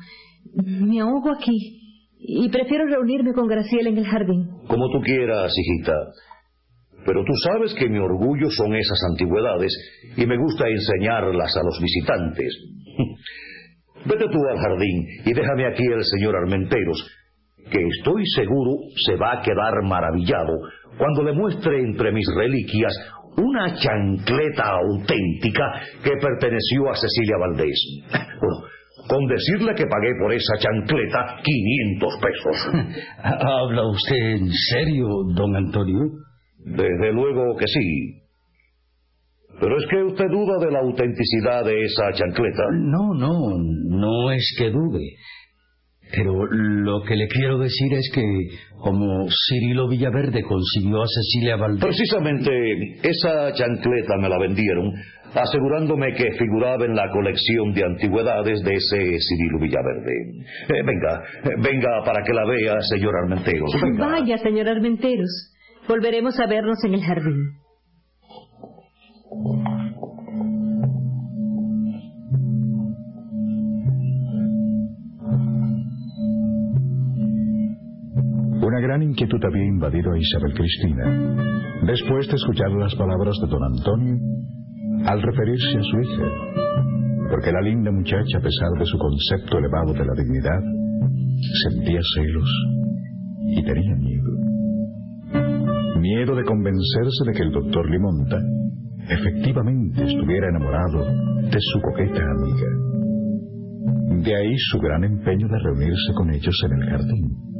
Me 0.64 1.00
ahogo 1.00 1.30
aquí 1.30 1.80
y 2.18 2.48
prefiero 2.48 2.86
reunirme 2.86 3.32
con 3.32 3.46
Graciela 3.46 3.90
en 3.90 3.98
el 3.98 4.06
jardín. 4.06 4.48
Como 4.66 4.90
tú 4.90 5.00
quieras, 5.04 5.52
hijita. 5.56 5.94
Pero 7.06 7.24
tú 7.24 7.32
sabes 7.44 7.72
que 7.74 7.88
mi 7.88 7.98
orgullo 7.98 8.50
son 8.50 8.74
esas 8.74 8.98
antigüedades 9.10 9.72
y 10.16 10.26
me 10.26 10.36
gusta 10.36 10.68
enseñarlas 10.68 11.56
a 11.56 11.62
los 11.62 11.80
visitantes. 11.80 12.52
Vete 14.04 14.26
tú 14.28 14.38
al 14.48 14.58
jardín 14.58 15.06
y 15.24 15.32
déjame 15.32 15.66
aquí 15.66 15.84
el 15.84 16.04
señor 16.04 16.36
Armenteros, 16.36 17.06
que 17.70 17.86
estoy 17.98 18.24
seguro 18.34 18.72
se 19.04 19.16
va 19.16 19.34
a 19.34 19.42
quedar 19.42 19.82
maravillado 19.84 20.52
cuando 20.98 21.22
le 21.22 21.32
muestre 21.32 21.80
entre 21.80 22.12
mis 22.12 22.26
reliquias 22.34 22.92
una 23.36 23.74
chancleta 23.74 24.74
auténtica 24.74 25.64
que 26.02 26.12
perteneció 26.20 26.90
a 26.90 26.94
Cecilia 26.94 27.36
Valdés 27.38 27.78
con 29.08 29.26
decirle 29.26 29.74
que 29.74 29.86
pagué 29.86 30.12
por 30.20 30.32
esa 30.32 30.56
chancleta 30.58 31.36
500 31.42 32.14
pesos. 32.22 32.96
¿Habla 33.22 33.88
usted 33.88 34.16
en 34.16 34.50
serio, 34.52 35.06
don 35.34 35.56
Antonio? 35.56 35.98
Desde 36.58 37.12
luego 37.12 37.56
que 37.56 37.66
sí. 37.66 38.19
Pero 39.60 39.76
es 39.76 39.86
que 39.90 40.02
usted 40.02 40.26
duda 40.30 40.58
de 40.64 40.72
la 40.72 40.80
autenticidad 40.80 41.64
de 41.64 41.82
esa 41.84 42.12
chancleta. 42.12 42.64
No, 42.72 43.14
no, 43.14 43.58
no 43.58 44.30
es 44.32 44.54
que 44.58 44.70
dude. 44.70 45.16
Pero 46.12 46.46
lo 46.50 47.02
que 47.02 47.14
le 47.14 47.28
quiero 47.28 47.58
decir 47.58 47.92
es 47.92 48.10
que, 48.12 48.24
como 48.78 49.28
Cirilo 49.28 49.88
Villaverde 49.88 50.42
consiguió 50.42 51.02
a 51.02 51.06
Cecilia 51.06 51.56
Valdés. 51.56 51.84
Precisamente 51.84 52.50
esa 53.02 53.52
chancleta 53.52 54.16
me 54.18 54.28
la 54.28 54.38
vendieron 54.38 54.92
asegurándome 55.34 56.12
que 56.14 56.32
figuraba 56.38 56.84
en 56.84 56.96
la 56.96 57.08
colección 57.10 57.72
de 57.72 57.84
antigüedades 57.84 58.62
de 58.62 58.72
ese 58.74 58.96
Cirilo 58.96 59.60
Villaverde. 59.60 60.12
Eh, 60.68 60.82
venga, 60.84 61.22
eh, 61.44 61.56
venga 61.62 62.02
para 62.04 62.24
que 62.24 62.32
la 62.32 62.44
vea, 62.46 62.80
señor 62.80 63.14
Armenteros. 63.22 63.70
Vaya, 63.98 64.38
señor 64.38 64.68
Armenteros. 64.68 65.54
Volveremos 65.88 66.38
a 66.40 66.46
vernos 66.46 66.82
en 66.84 66.94
el 66.94 67.02
jardín. 67.02 67.60
Una 69.32 69.54
gran 78.80 79.02
inquietud 79.02 79.38
había 79.44 79.66
invadido 79.66 80.10
a 80.12 80.18
Isabel 80.18 80.52
Cristina. 80.54 81.04
Después 81.86 82.26
de 82.26 82.34
escuchar 82.34 82.72
las 82.72 82.92
palabras 82.96 83.36
de 83.40 83.46
don 83.46 83.62
Antonio, 83.62 84.18
al 85.06 85.22
referirse 85.22 85.78
a 85.78 85.82
su 85.82 86.00
hija, 86.00 86.24
porque 87.30 87.52
la 87.52 87.60
linda 87.60 87.92
muchacha, 87.92 88.38
a 88.38 88.42
pesar 88.42 88.70
de 88.80 88.84
su 88.84 88.98
concepto 88.98 89.58
elevado 89.58 89.92
de 89.92 90.06
la 90.06 90.14
dignidad, 90.14 90.60
sentía 91.68 92.00
celos 92.16 92.50
y 93.46 93.62
tenía 93.62 93.94
miedo. 93.94 94.30
Miedo 96.00 96.34
de 96.34 96.42
convencerse 96.42 97.24
de 97.26 97.32
que 97.32 97.42
el 97.44 97.52
doctor 97.52 97.88
Limonta 97.88 98.40
efectivamente 99.08 100.04
estuviera 100.04 100.48
enamorado 100.48 101.04
de 101.04 101.58
su 101.58 101.80
coqueta 101.80 102.22
amiga. 102.22 102.90
De 104.24 104.36
ahí 104.36 104.54
su 104.56 104.78
gran 104.78 105.04
empeño 105.04 105.48
de 105.48 105.58
reunirse 105.58 106.12
con 106.14 106.30
ellos 106.30 106.54
en 106.66 106.82
el 106.82 106.90
jardín. 106.90 107.50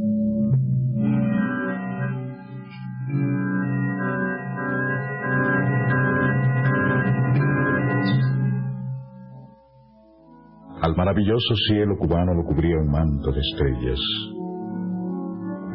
Al 10.83 10.97
maravilloso 10.97 11.55
cielo 11.69 11.97
cubano 11.99 12.35
lo 12.35 12.43
cubría 12.43 12.77
un 12.79 12.91
manto 12.91 13.31
de 13.33 13.41
estrellas. 13.41 14.01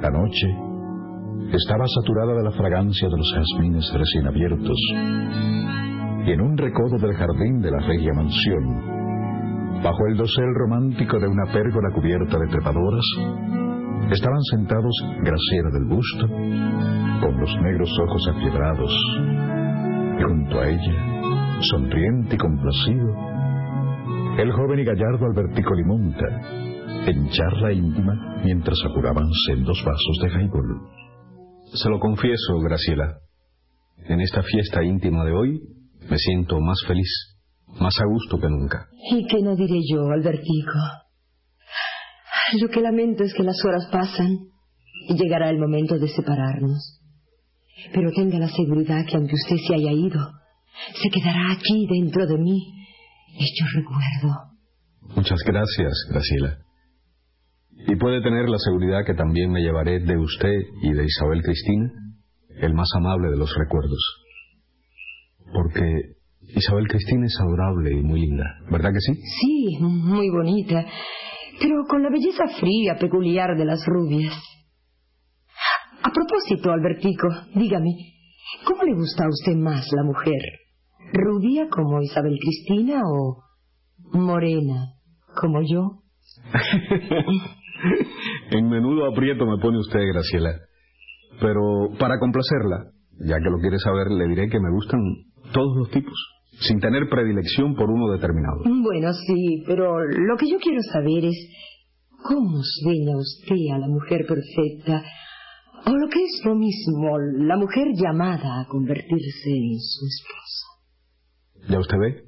La 0.02 0.10
noche 0.10 0.48
estaba 1.52 1.86
saturada 1.88 2.34
de 2.36 2.44
la 2.44 2.52
fragancia 2.52 3.08
de 3.08 3.18
los 3.18 3.34
jazmines 3.34 3.92
recién 3.94 4.28
abiertos, 4.28 4.78
y 6.26 6.32
en 6.32 6.42
un 6.42 6.58
recodo 6.58 6.98
del 6.98 7.16
jardín 7.16 7.62
de 7.62 7.72
la 7.72 7.80
regia 7.80 8.14
mansión, 8.14 9.84
bajo 9.84 10.08
el 10.10 10.18
dosel 10.18 10.54
romántico 10.56 11.20
de 11.20 11.28
una 11.28 11.46
pérgola 11.52 11.90
cubierta 11.94 12.38
de 12.40 12.48
trepadoras, 12.48 13.06
estaban 14.12 14.42
sentados 14.52 14.94
Graciela 15.22 15.70
del 15.72 15.86
Busto, 15.86 16.28
con 17.22 17.40
los 17.40 17.62
negros 17.62 17.90
ojos 18.08 18.28
afiebrados, 18.36 18.94
y 20.20 20.24
junto 20.24 20.60
a 20.60 20.68
ella, 20.68 21.62
sonriente 21.62 22.36
y 22.36 22.38
complacido, 22.38 23.36
el 24.38 24.52
joven 24.52 24.80
y 24.80 24.84
gallardo 24.84 25.26
Albertico 25.26 25.74
Limonta, 25.74 26.28
en 27.08 27.30
charla 27.30 27.72
íntima 27.72 28.42
mientras 28.44 28.78
apuraban 28.90 29.28
sendos 29.48 29.82
vasos 29.86 30.18
de 30.24 30.30
jaibol. 30.30 31.05
Se 31.74 31.90
lo 31.90 32.00
confieso, 32.00 32.60
Graciela. 32.60 33.20
En 34.08 34.22
esta 34.22 34.44
fiesta 34.44 34.84
íntima 34.84 35.26
de 35.26 35.32
hoy 35.32 35.62
me 36.10 36.18
siento 36.18 36.60
más 36.60 36.78
feliz, 36.88 37.10
más 37.80 37.94
a 38.00 38.06
gusto 38.06 38.40
que 38.40 38.50
nunca. 38.50 38.88
¿Y 39.12 39.26
qué 39.28 39.42
no 39.42 39.56
diré 39.56 39.80
yo, 39.92 40.10
Albertico? 40.10 40.80
Lo 42.62 42.70
que 42.70 42.82
lamento 42.82 43.24
es 43.24 43.34
que 43.34 43.44
las 43.44 43.58
horas 43.66 43.88
pasan 43.92 44.30
y 45.08 45.16
llegará 45.16 45.50
el 45.50 45.60
momento 45.60 45.98
de 45.98 46.08
separarnos. 46.08 47.02
Pero 47.94 48.12
tenga 48.12 48.38
la 48.38 48.50
seguridad 48.50 49.06
que 49.06 49.18
aunque 49.18 49.36
usted 49.36 49.58
se 49.68 49.76
haya 49.76 49.92
ido, 49.92 50.32
se 51.02 51.10
quedará 51.10 51.54
aquí 51.54 51.88
dentro 51.90 52.26
de 52.28 52.38
mí 52.38 52.76
hecho 53.38 53.66
recuerdo. 53.76 54.56
Muchas 55.16 55.40
gracias, 55.46 55.94
Graciela. 56.10 56.65
Y 57.88 57.96
puede 57.98 58.22
tener 58.22 58.50
la 58.50 58.58
seguridad 58.58 59.06
que 59.06 59.14
también 59.14 59.52
me 59.52 59.62
llevaré 59.62 60.00
de 60.00 60.18
usted 60.18 60.62
y 60.82 60.94
de 60.94 61.06
Isabel 61.06 61.42
Cristina 61.44 61.92
el 62.62 62.74
más 62.74 62.90
amable 62.96 63.30
de 63.30 63.38
los 63.38 63.54
recuerdos. 63.56 64.00
Porque 65.54 66.16
Isabel 66.42 66.88
Cristina 66.88 67.26
es 67.26 67.38
adorable 67.40 67.92
y 67.92 68.02
muy 68.02 68.22
linda, 68.22 68.46
¿verdad 68.72 68.92
que 68.92 69.00
sí? 69.00 69.14
Sí, 69.42 69.78
muy 69.82 70.30
bonita, 70.30 70.86
pero 71.60 71.84
con 71.88 72.04
la 72.04 72.10
belleza 72.10 72.46
fría 72.60 72.96
peculiar 73.00 73.58
de 73.58 73.66
las 73.66 73.86
rubias. 73.86 74.34
A 76.02 76.12
propósito, 76.12 76.72
Albertico, 76.72 77.28
dígame, 77.56 77.92
¿cómo 78.66 78.84
le 78.84 78.94
gusta 78.94 79.26
a 79.26 79.30
usted 79.30 79.56
más 79.56 79.86
la 79.96 80.04
mujer? 80.04 80.42
¿Rubia 81.14 81.68
como 81.70 82.02
Isabel 82.02 82.38
Cristina 82.40 83.02
o 83.04 83.44
morena 84.14 84.94
como 85.36 85.62
yo? 85.62 86.02
en 88.52 88.70
menudo 88.70 89.06
aprieto 89.06 89.46
me 89.46 89.58
pone 89.58 89.80
usted, 89.80 90.00
Graciela. 90.00 90.52
Pero 91.40 91.90
para 92.00 92.20
complacerla, 92.20 92.92
ya 93.20 93.38
que 93.38 93.50
lo 93.50 93.60
quiere 93.60 93.78
saber, 93.80 94.08
le 94.10 94.28
diré 94.28 94.50
que 94.50 94.60
me 94.60 94.72
gustan 94.72 95.00
todos 95.54 95.78
los 95.78 95.90
tipos, 95.92 96.16
sin 96.60 96.80
tener 96.80 97.10
predilección 97.10 97.76
por 97.76 97.90
uno 97.90 98.12
determinado. 98.12 98.64
Bueno, 98.64 99.14
sí, 99.14 99.64
pero 99.66 100.00
lo 100.00 100.38
que 100.38 100.50
yo 100.50 100.58
quiero 100.60 100.82
saber 100.82 101.26
es 101.26 101.50
cómo 102.24 102.60
sueña 102.84 103.18
usted 103.18 103.74
a 103.74 103.78
la 103.80 103.88
mujer 103.88 104.26
perfecta, 104.28 105.04
o 105.86 105.96
lo 105.96 106.08
que 106.10 106.20
es 106.24 106.42
lo 106.46 106.56
mismo, 106.56 107.20
la 107.46 107.58
mujer 107.58 107.88
llamada 107.94 108.62
a 108.62 108.68
convertirse 108.68 109.50
en 109.50 109.80
su 109.80 110.06
esposa. 110.08 111.70
¿Ya 111.70 111.80
usted 111.80 111.98
ve? 111.98 112.24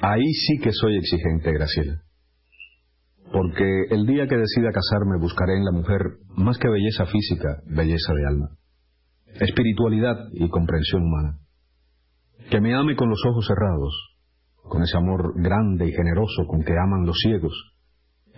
Ahí 0.00 0.32
sí 0.32 0.58
que 0.62 0.70
soy 0.72 0.96
exigente, 0.96 1.52
Graciela. 1.52 2.02
Porque 3.32 3.84
el 3.90 4.06
día 4.06 4.26
que 4.26 4.36
decida 4.36 4.72
casarme 4.72 5.18
buscaré 5.20 5.56
en 5.56 5.64
la 5.64 5.72
mujer, 5.72 6.00
más 6.36 6.58
que 6.58 6.68
belleza 6.68 7.06
física, 7.06 7.62
belleza 7.66 8.12
de 8.12 8.26
alma, 8.26 8.48
espiritualidad 9.40 10.16
y 10.32 10.48
comprensión 10.48 11.02
humana. 11.02 11.38
Que 12.50 12.60
me 12.60 12.74
ame 12.74 12.96
con 12.96 13.08
los 13.08 13.22
ojos 13.28 13.46
cerrados, 13.46 13.94
con 14.68 14.82
ese 14.82 14.96
amor 14.96 15.34
grande 15.40 15.88
y 15.88 15.92
generoso 15.92 16.46
con 16.46 16.62
que 16.62 16.72
aman 16.72 17.06
los 17.06 17.18
ciegos, 17.22 17.52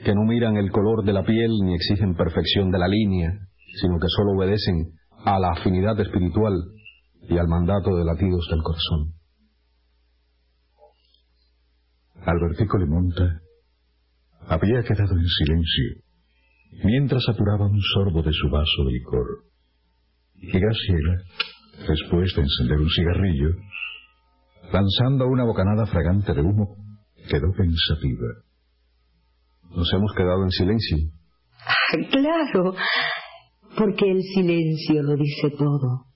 que 0.04 0.14
no 0.14 0.22
miran 0.24 0.56
el 0.56 0.70
color 0.70 1.04
de 1.04 1.12
la 1.12 1.24
piel 1.24 1.50
ni 1.64 1.74
exigen 1.74 2.14
perfección 2.14 2.70
de 2.70 2.78
la 2.78 2.88
línea, 2.88 3.32
sino 3.80 3.98
que 3.98 4.08
solo 4.08 4.32
obedecen 4.32 4.92
a 5.24 5.38
la 5.38 5.52
afinidad 5.52 5.98
espiritual 6.00 6.52
y 7.28 7.38
al 7.38 7.48
mandato 7.48 7.96
de 7.96 8.04
latidos 8.04 8.46
del 8.50 8.62
corazón. 8.62 9.14
Albertico 12.24 12.78
Limonta 12.78 13.41
había 14.48 14.82
quedado 14.82 15.14
en 15.16 15.26
silencio 15.26 16.02
mientras 16.84 17.28
apuraba 17.28 17.66
un 17.66 17.80
sorbo 17.94 18.22
de 18.22 18.32
su 18.32 18.48
vaso 18.48 18.84
de 18.86 18.92
licor. 18.92 19.44
Y 20.34 20.58
Graciela, 20.58 21.22
después 21.88 22.34
de 22.34 22.42
encender 22.42 22.78
un 22.78 22.90
cigarrillo, 22.90 23.50
lanzando 24.72 25.26
una 25.26 25.44
bocanada 25.44 25.86
fragante 25.86 26.32
de 26.32 26.40
humo, 26.40 26.76
quedó 27.28 27.52
pensativa. 27.56 28.28
Nos 29.70 29.92
hemos 29.92 30.12
quedado 30.14 30.42
en 30.44 30.50
silencio. 30.50 30.96
Claro, 32.10 32.74
porque 33.76 34.10
el 34.10 34.22
silencio 34.34 35.02
lo 35.02 35.16
dice 35.16 35.50
todo 35.56 36.06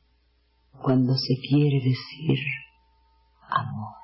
cuando 0.83 1.15
se 1.15 1.35
quiere 1.49 1.77
decir 1.77 2.39
amor. 3.49 3.95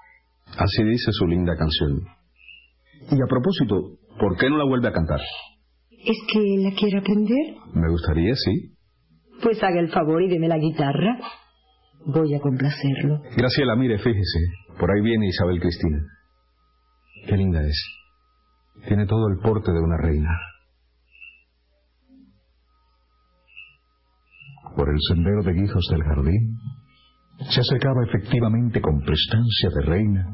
Así 0.59 0.85
dice 0.85 1.11
su 1.12 1.26
linda 1.26 1.57
canción. 1.57 2.07
Y 3.11 3.21
a 3.21 3.26
propósito, 3.29 3.99
¿por 4.19 4.37
qué 4.37 4.49
no 4.49 4.59
la 4.59 4.64
vuelve 4.64 4.88
a 4.88 4.92
cantar? 4.92 5.21
¿Es 5.90 6.19
que 6.33 6.40
la 6.59 6.75
quiere 6.75 6.99
aprender? 6.99 7.57
Me 7.75 7.88
gustaría, 7.90 8.35
sí. 8.35 8.75
Pues 9.42 9.62
haga 9.62 9.81
el 9.81 9.90
favor 9.90 10.23
y 10.23 10.28
deme 10.28 10.49
la 10.49 10.59
guitarra. 10.59 11.19
Voy 12.07 12.35
a 12.35 12.40
complacerlo. 12.40 13.23
Graciela, 13.37 13.76
mire, 13.76 13.99
fíjese. 13.99 14.38
Por 14.78 14.90
ahí 14.90 15.00
viene 15.02 15.28
Isabel 15.28 15.61
Cristina. 15.61 15.99
Qué 17.26 17.37
linda 17.37 17.62
es. 17.62 17.85
Tiene 18.87 19.07
todo 19.07 19.28
el 19.28 19.38
porte 19.38 19.71
de 19.71 19.81
una 19.81 19.97
reina. 19.99 20.31
Por 24.76 24.88
el 24.88 24.99
sendero 25.09 25.42
de 25.42 25.52
guijos 25.52 25.87
del 25.90 26.02
jardín 26.02 26.57
se 27.50 27.61
acercaba 27.61 28.04
efectivamente 28.09 28.81
con 28.81 29.00
prestancia 29.00 29.69
de 29.76 29.87
reina 29.87 30.26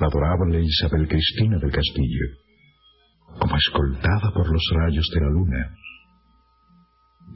la 0.00 0.06
adorable 0.06 0.62
Isabel 0.62 1.08
Cristina 1.08 1.58
del 1.58 1.70
Castillo, 1.70 2.26
como 3.38 3.56
escoltada 3.56 4.30
por 4.34 4.50
los 4.50 4.62
rayos 4.74 5.08
de 5.14 5.20
la 5.20 5.30
luna. 5.30 5.76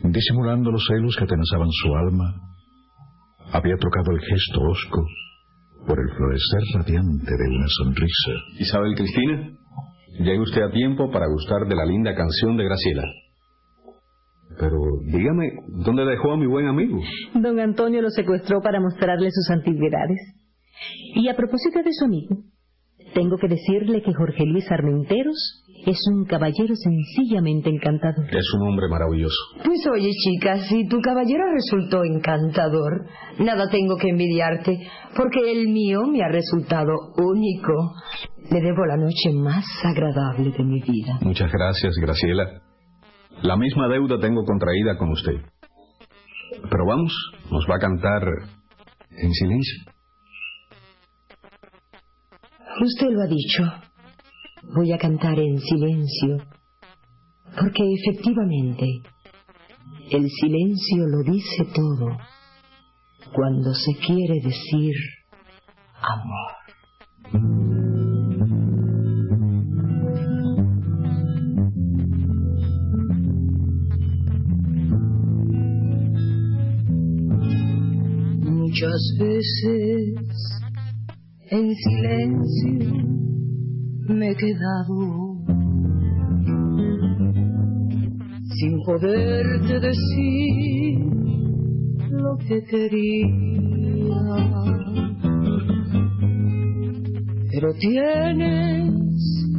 Disimulando 0.04 0.70
los 0.70 0.87
celos 0.87 1.16
que 1.16 1.25
atenazaban 1.25 1.70
su 1.70 1.94
alma, 1.94 2.35
había 3.52 3.76
trocado 3.76 4.12
el 4.12 4.20
gesto 4.20 4.61
hosco 4.62 5.06
por 5.87 5.99
el 5.99 6.09
florecer 6.16 6.61
radiante 6.75 7.30
de 7.30 7.56
una 7.56 7.66
sonrisa. 7.68 8.32
Isabel 8.59 8.94
Cristina, 8.94 9.50
llegue 10.18 10.40
usted 10.40 10.62
a 10.62 10.70
tiempo 10.70 11.11
para 11.11 11.26
gustar 11.26 11.66
de 11.68 11.75
la 11.75 11.85
linda 11.85 12.14
canción 12.14 12.56
de 12.56 12.64
Graciela. 12.64 13.04
Pero 14.59 14.76
dígame, 15.06 15.49
¿dónde 15.85 16.04
dejó 16.04 16.32
a 16.32 16.37
mi 16.37 16.47
buen 16.47 16.66
amigo? 16.66 17.00
Don 17.35 17.61
Antonio 17.61 18.02
lo 18.02 18.11
secuestró 18.11 18.61
para 18.61 18.80
mostrarle 18.80 19.30
sus 19.30 19.50
antigüedades. 19.50 20.18
Y 21.14 21.28
a 21.28 21.37
propósito 21.37 21.82
de 21.82 21.92
su 21.92 22.04
amigo, 22.04 22.37
tengo 23.14 23.37
que 23.38 23.49
decirle 23.49 24.02
que 24.02 24.14
Jorge 24.14 24.44
Luis 24.47 24.70
Armenteros 24.70 25.64
es 25.87 25.99
un 26.12 26.25
caballero 26.25 26.75
sencillamente 26.75 27.70
encantador. 27.70 28.26
Es 28.30 28.46
un 28.58 28.68
hombre 28.68 28.87
maravilloso. 28.88 29.37
Pues 29.64 29.80
oye, 29.92 30.10
chica, 30.10 30.58
si 30.58 30.87
tu 30.88 31.00
caballero 31.00 31.44
resultó 31.52 32.04
encantador, 32.04 33.06
nada 33.38 33.68
tengo 33.70 33.96
que 33.96 34.08
envidiarte, 34.08 34.78
porque 35.16 35.52
el 35.52 35.68
mío 35.68 36.02
me 36.06 36.22
ha 36.22 36.28
resultado 36.28 36.92
único. 37.16 37.94
Le 38.50 38.60
debo 38.60 38.84
la 38.87 38.96
noche 38.96 39.33
más 39.33 39.64
agradable 39.85 40.50
de 40.50 40.64
mi 40.64 40.81
vida. 40.81 41.18
Muchas 41.22 41.50
gracias, 41.52 41.94
Graciela. 42.00 42.62
La 43.42 43.57
misma 43.57 43.88
deuda 43.88 44.18
tengo 44.20 44.44
contraída 44.44 44.98
con 44.98 45.11
usted. 45.11 45.40
Pero 46.68 46.85
vamos, 46.87 47.12
nos 47.50 47.64
va 47.70 47.76
a 47.76 47.78
cantar 47.78 48.22
en 49.11 49.33
silencio. 49.33 49.85
Usted 52.83 53.07
lo 53.11 53.22
ha 53.22 53.26
dicho. 53.26 53.89
Voy 54.62 54.92
a 54.92 54.99
cantar 54.99 55.38
en 55.38 55.59
silencio. 55.59 56.37
Porque 57.59 57.83
efectivamente, 57.94 58.87
el 60.11 60.29
silencio 60.29 61.07
lo 61.07 61.23
dice 61.23 61.64
todo 61.75 62.16
cuando 63.35 63.73
se 63.75 63.94
quiere 64.07 64.40
decir 64.42 64.94
amor. 66.01 66.61
Muchas 78.42 79.16
veces 79.18 80.14
en 81.51 81.75
silencio 81.75 83.19
me 84.14 84.31
he 84.31 84.37
quedado 84.37 85.37
sin 88.61 88.83
poderte 88.85 89.81
decir 89.81 90.99
lo 92.11 92.37
que 92.38 92.62
quería. 92.64 93.31
Pero 97.53 97.73
tienes 97.79 98.92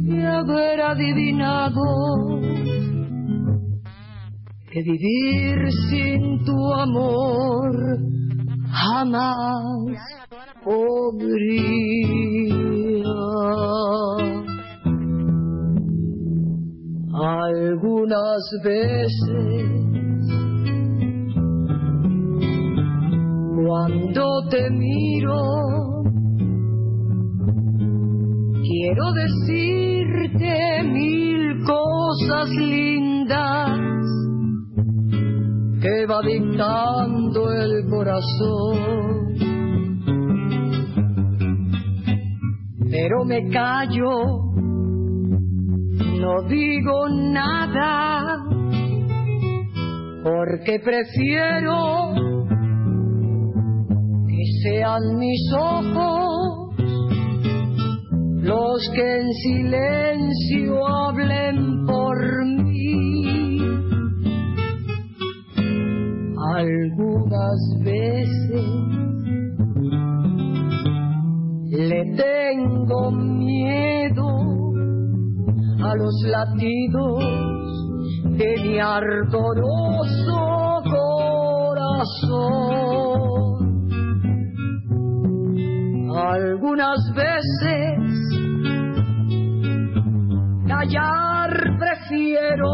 que 0.06 0.24
haber 0.24 0.80
adivinado 0.80 2.40
que 4.70 4.82
vivir 4.82 5.70
sin 5.90 6.44
tu 6.44 6.72
amor 6.74 7.72
jamás 8.70 9.96
podría. 10.64 11.52
Algunas 17.24 18.42
veces, 18.64 19.12
cuando 23.64 24.48
te 24.50 24.70
miro, 24.70 25.40
quiero 28.60 29.12
decirte 29.12 30.82
mil 30.82 31.62
cosas 31.64 32.50
lindas 32.56 33.78
que 35.80 36.06
va 36.06 36.22
dictando 36.22 37.52
el 37.52 37.88
corazón. 37.88 39.02
Pero 42.90 43.24
me 43.24 43.48
callo, 43.48 44.51
no 46.22 46.40
digo 46.42 47.08
nada, 47.08 48.38
porque 50.22 50.78
prefiero 50.78 52.14
que 54.28 54.44
sean 54.62 55.18
mis 55.18 55.52
ojos 55.52 56.76
los 58.40 58.90
que 58.94 59.20
en 59.20 59.32
silencio 59.32 60.86
hablen 60.86 61.86
por 61.86 62.46
mí. 62.66 63.58
Algunas 66.54 67.60
veces 67.82 68.64
le 71.72 72.04
tengo 72.14 73.10
miedo 73.10 74.61
a 75.84 75.94
los 75.96 76.14
latidos 76.26 77.24
de 78.38 78.56
mi 78.62 78.78
ardoroso 78.78 80.42
corazón. 80.84 82.02
Algunas 86.14 87.00
veces 87.14 87.98
callar 90.68 91.50
prefiero 91.78 92.72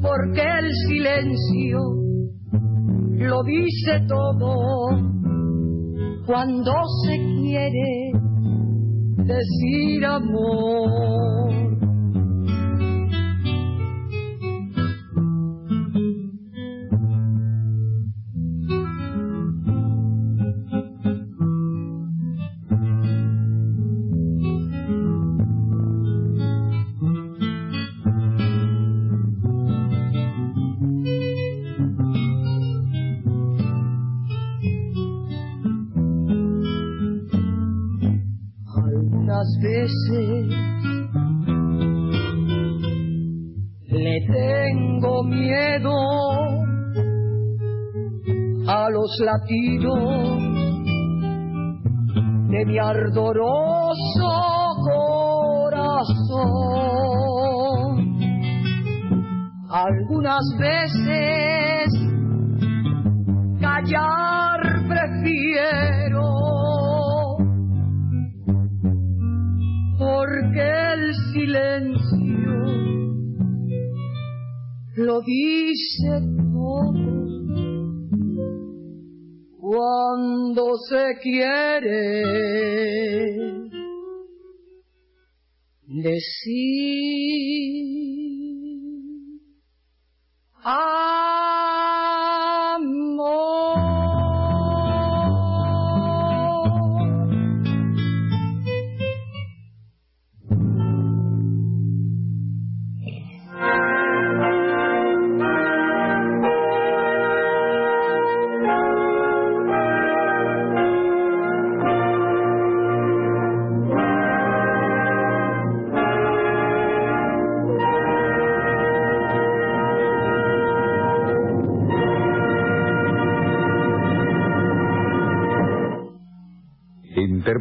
porque 0.00 0.42
el 0.42 0.70
silencio 0.88 1.78
lo 3.28 3.42
dice 3.42 4.00
todo 4.08 4.52
cuando 6.26 6.72
se 7.04 7.16
quiere 7.40 8.12
decir 9.16 10.04
amor. 10.04 11.71
De 52.48 52.64
mi 52.66 52.78
ardoroso 52.78 54.30
corazón. 54.84 56.12
Algunas 59.70 60.44
veces 60.58 61.92
callar 63.60 64.60
prefiero, 64.86 66.28
porque 69.98 70.92
el 70.94 71.14
silencio 71.32 72.22
lo 74.96 75.20
dice 75.22 76.31
se 80.76 81.18
quiere 81.20 82.22
decir 85.86 86.62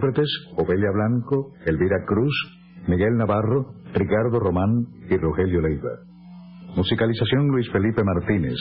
Intérpretes, 0.02 0.30
Ovelia 0.58 0.90
Blanco, 0.92 1.54
Elvira 1.64 2.04
Cruz, 2.08 2.34
Miguel 2.88 3.18
Navarro, 3.18 3.76
Ricardo 3.94 4.40
Román 4.40 4.88
y 5.08 5.16
Rogelio 5.16 5.62
Leiva. 5.62 5.92
Musicalización 6.76 7.50
Luis 7.50 7.70
Felipe 7.72 8.04
Martínez. 8.04 8.58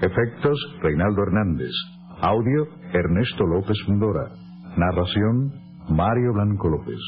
Efectos 0.00 0.56
Reinaldo 0.80 1.22
Hernández. 1.24 1.72
Audio 2.20 2.68
Ernesto 2.92 3.44
López 3.44 3.76
Fundora. 3.86 4.30
Narración 4.76 5.52
Mario 5.88 6.32
Blanco 6.34 6.68
López. 6.68 7.00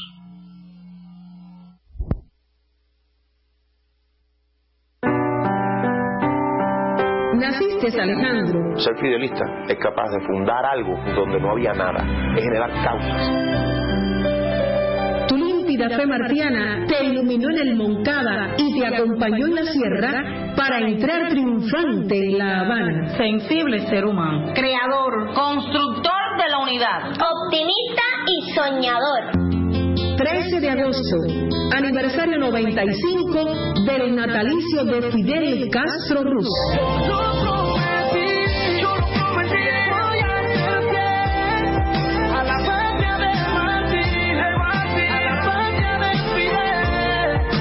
Naciste 7.41 7.99
Alejandro. 7.99 8.77
Ser 8.77 8.95
fidelista 8.99 9.43
es 9.67 9.75
capaz 9.79 10.11
de 10.11 10.21
fundar 10.27 10.63
algo 10.63 10.93
donde 11.15 11.39
no 11.39 11.53
había 11.53 11.73
nada, 11.73 12.05
es 12.37 12.43
generar 12.43 12.71
causas. 12.83 13.31
Tu 15.27 15.37
límpida 15.37 15.89
fe 15.89 16.05
martiana 16.05 16.85
te 16.87 17.03
iluminó 17.03 17.49
en 17.49 17.67
el 17.67 17.75
Moncada 17.75 18.53
y 18.59 18.79
te 18.79 18.85
acompañó 18.85 19.47
en 19.47 19.55
la 19.55 19.63
sierra 19.63 20.53
para 20.55 20.81
entrar 20.81 21.29
triunfante 21.29 22.15
en 22.15 22.37
La 22.37 22.59
Habana. 22.59 23.17
Sensible 23.17 23.87
ser 23.87 24.05
humano. 24.05 24.53
Creador. 24.53 25.33
Constructor 25.33 26.37
de 26.37 26.47
la 26.47 26.59
unidad. 26.59 27.07
Optimista 27.07 28.03
y 28.27 28.53
soñador. 28.53 29.40
13 30.21 30.59
de 30.59 30.69
agosto, 30.69 31.17
aniversario 31.75 32.37
95 32.37 33.83
del 33.87 34.15
natalicio 34.15 34.85
de 34.85 35.11
Fidel 35.11 35.67
Castro 35.71 36.23
Ruz. 36.23 36.47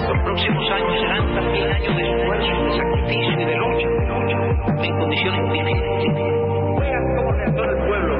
Los 0.07 0.19
próximos 0.25 0.65
años 0.71 1.01
serán 1.01 1.35
también 1.35 1.67
años 1.73 1.97
de 1.97 2.03
esfuerzo, 2.11 2.53
de 2.63 2.73
sacrificio 2.77 3.41
y 3.41 3.45
de 3.47 3.57
lucha, 3.57 3.89
en 4.85 4.99
condiciones 4.99 5.43
difíciles. 5.51 6.33
Juegan 6.77 7.05
como 7.17 7.33
reactor 7.33 7.69
el 7.71 7.87
pueblo, 7.87 8.13
el 8.13 8.20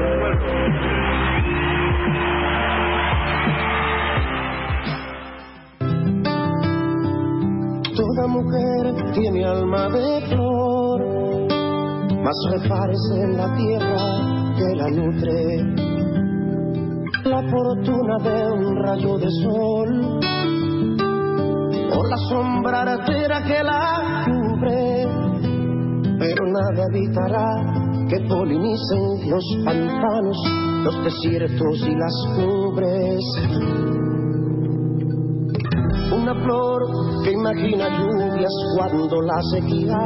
Mujer 8.31 9.13
tiene 9.13 9.45
alma 9.45 9.89
de 9.89 10.21
flor, 10.29 11.01
mas 12.23 12.37
reparece 12.51 13.21
en 13.21 13.37
la 13.37 13.55
tierra 13.55 14.03
que 14.57 14.75
la 14.75 14.89
nutre. 14.89 15.91
La 17.25 17.41
fortuna 17.49 18.17
de 18.23 18.51
un 18.51 18.75
rayo 18.83 19.17
de 19.17 19.29
sol, 19.43 20.19
o 21.93 22.03
la 22.03 22.17
sombra 22.29 22.81
artera 22.81 23.43
que 23.45 23.63
la 23.63 24.25
cubre, 24.25 25.07
pero 26.19 26.45
nada 26.47 26.87
evitará 26.89 27.47
que 28.09 28.19
polinicen 28.27 29.29
los 29.29 29.43
pantanos, 29.65 30.37
los 30.83 31.03
desiertos 31.03 31.87
y 31.87 31.95
las 31.95 32.15
cumbres 32.35 34.00
una 36.31 36.43
flor 36.45 36.81
que 37.23 37.31
imagina 37.31 37.89
lluvias 37.99 38.53
cuando 38.77 39.21
la 39.21 39.41
sequía, 39.51 39.97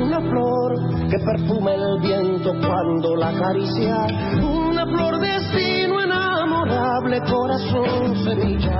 una 0.00 0.20
flor 0.20 0.72
que 1.10 1.18
perfume 1.18 1.74
el 1.74 2.00
viento 2.00 2.54
cuando 2.66 3.16
la 3.16 3.28
acaricia, 3.28 4.06
una 4.42 4.86
flor 4.86 5.18
destino 5.20 6.00
enamorable, 6.00 7.20
corazón 7.30 8.16
semilla, 8.24 8.78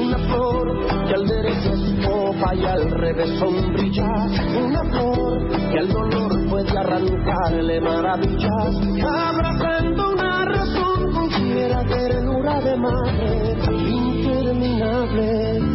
una 0.00 0.18
flor 0.18 0.86
que 1.06 1.14
al 1.14 1.26
derecho 1.26 1.72
es 1.74 2.06
copa 2.06 2.54
y 2.54 2.64
al 2.64 2.90
revés 2.90 3.38
sombrilla, 3.38 4.08
una 4.64 4.82
flor 4.84 5.48
que 5.72 5.78
al 5.78 5.88
dolor 5.88 6.48
puede 6.48 6.78
arrancarle 6.78 7.80
maravillas, 7.82 8.76
abrazando 9.06 10.12
una 10.12 10.44
razón 10.46 11.12
con 11.12 11.30
fiera 11.30 11.84
ternura 11.84 12.60
de 12.62 12.76
madre, 12.76 13.56
interminable 13.90 15.73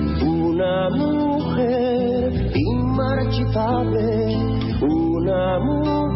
una 0.59 0.89
mujer 0.89 2.51
inmarchitable, 2.53 4.35
una 4.81 5.59
mujer 5.59 6.08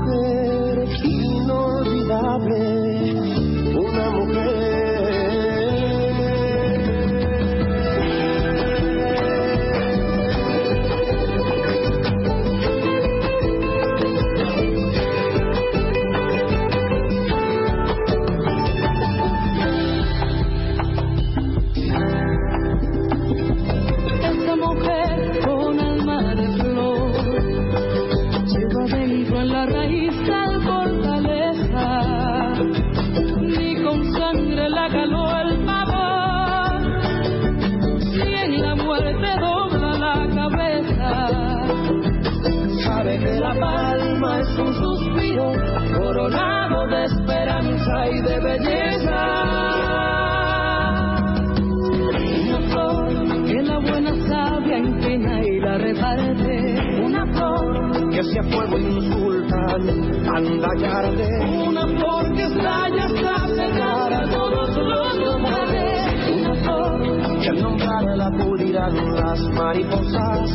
Anda, 60.36 60.68
Yarde. 60.80 61.30
Una 61.68 61.86
flor 61.86 62.34
que 62.34 62.44
estalla 62.44 63.06
está 63.06 63.48
cercana 63.50 64.20
a 64.20 64.30
todos 64.30 64.76
los 64.76 65.16
lugares. 65.18 66.00
Una 66.34 66.56
flor 66.56 67.40
que 67.40 67.50
al 67.50 67.62
nombrarla 67.62 68.32
pudieran 68.32 68.96
las 69.14 69.40
mariposas. 69.52 70.50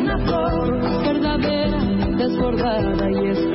Una 0.00 0.18
flor 0.18 0.80
verdadera, 1.04 1.78
desbordada 2.16 3.08
y 3.08 3.28
es 3.28 3.49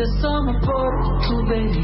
the 0.00 0.06
summer 0.22 0.58
boat, 0.64 1.20
oh 1.28 1.44
baby. 1.46 1.79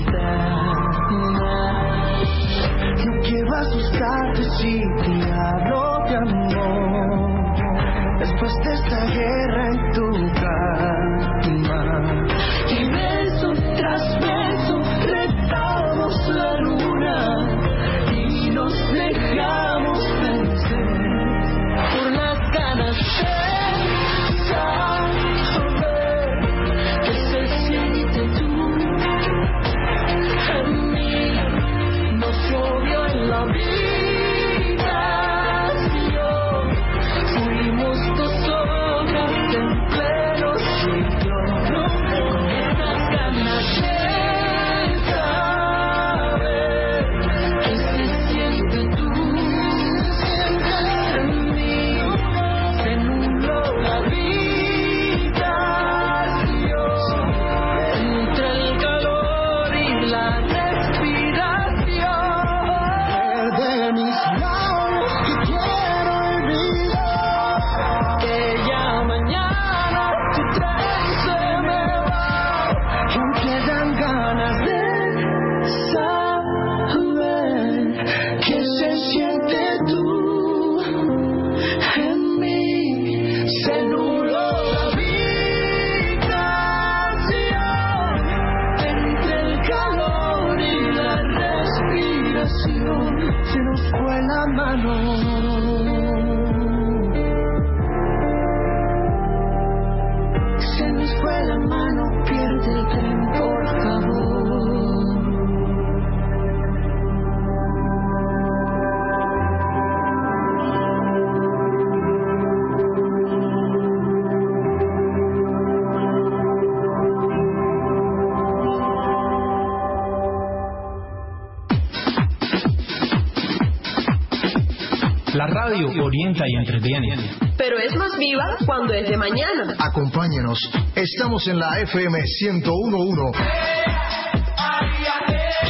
Orienta 126.00 126.44
y 126.46 126.54
entretiene. 126.56 127.16
Pero 127.56 127.78
es 127.78 127.94
más 127.96 128.16
viva 128.18 128.44
cuando 128.64 128.92
es 128.92 129.09
de 129.09 129.16
mañana. 129.16 129.74
Acompáñenos. 129.78 130.59
Estamos 130.94 131.46
en 131.48 131.59
la 131.59 131.80
FM 131.80 132.18
1011. 132.18 133.38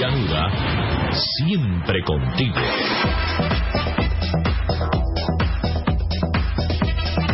Yanuda, 0.00 1.12
siempre 1.38 2.02
contigo. 2.04 2.56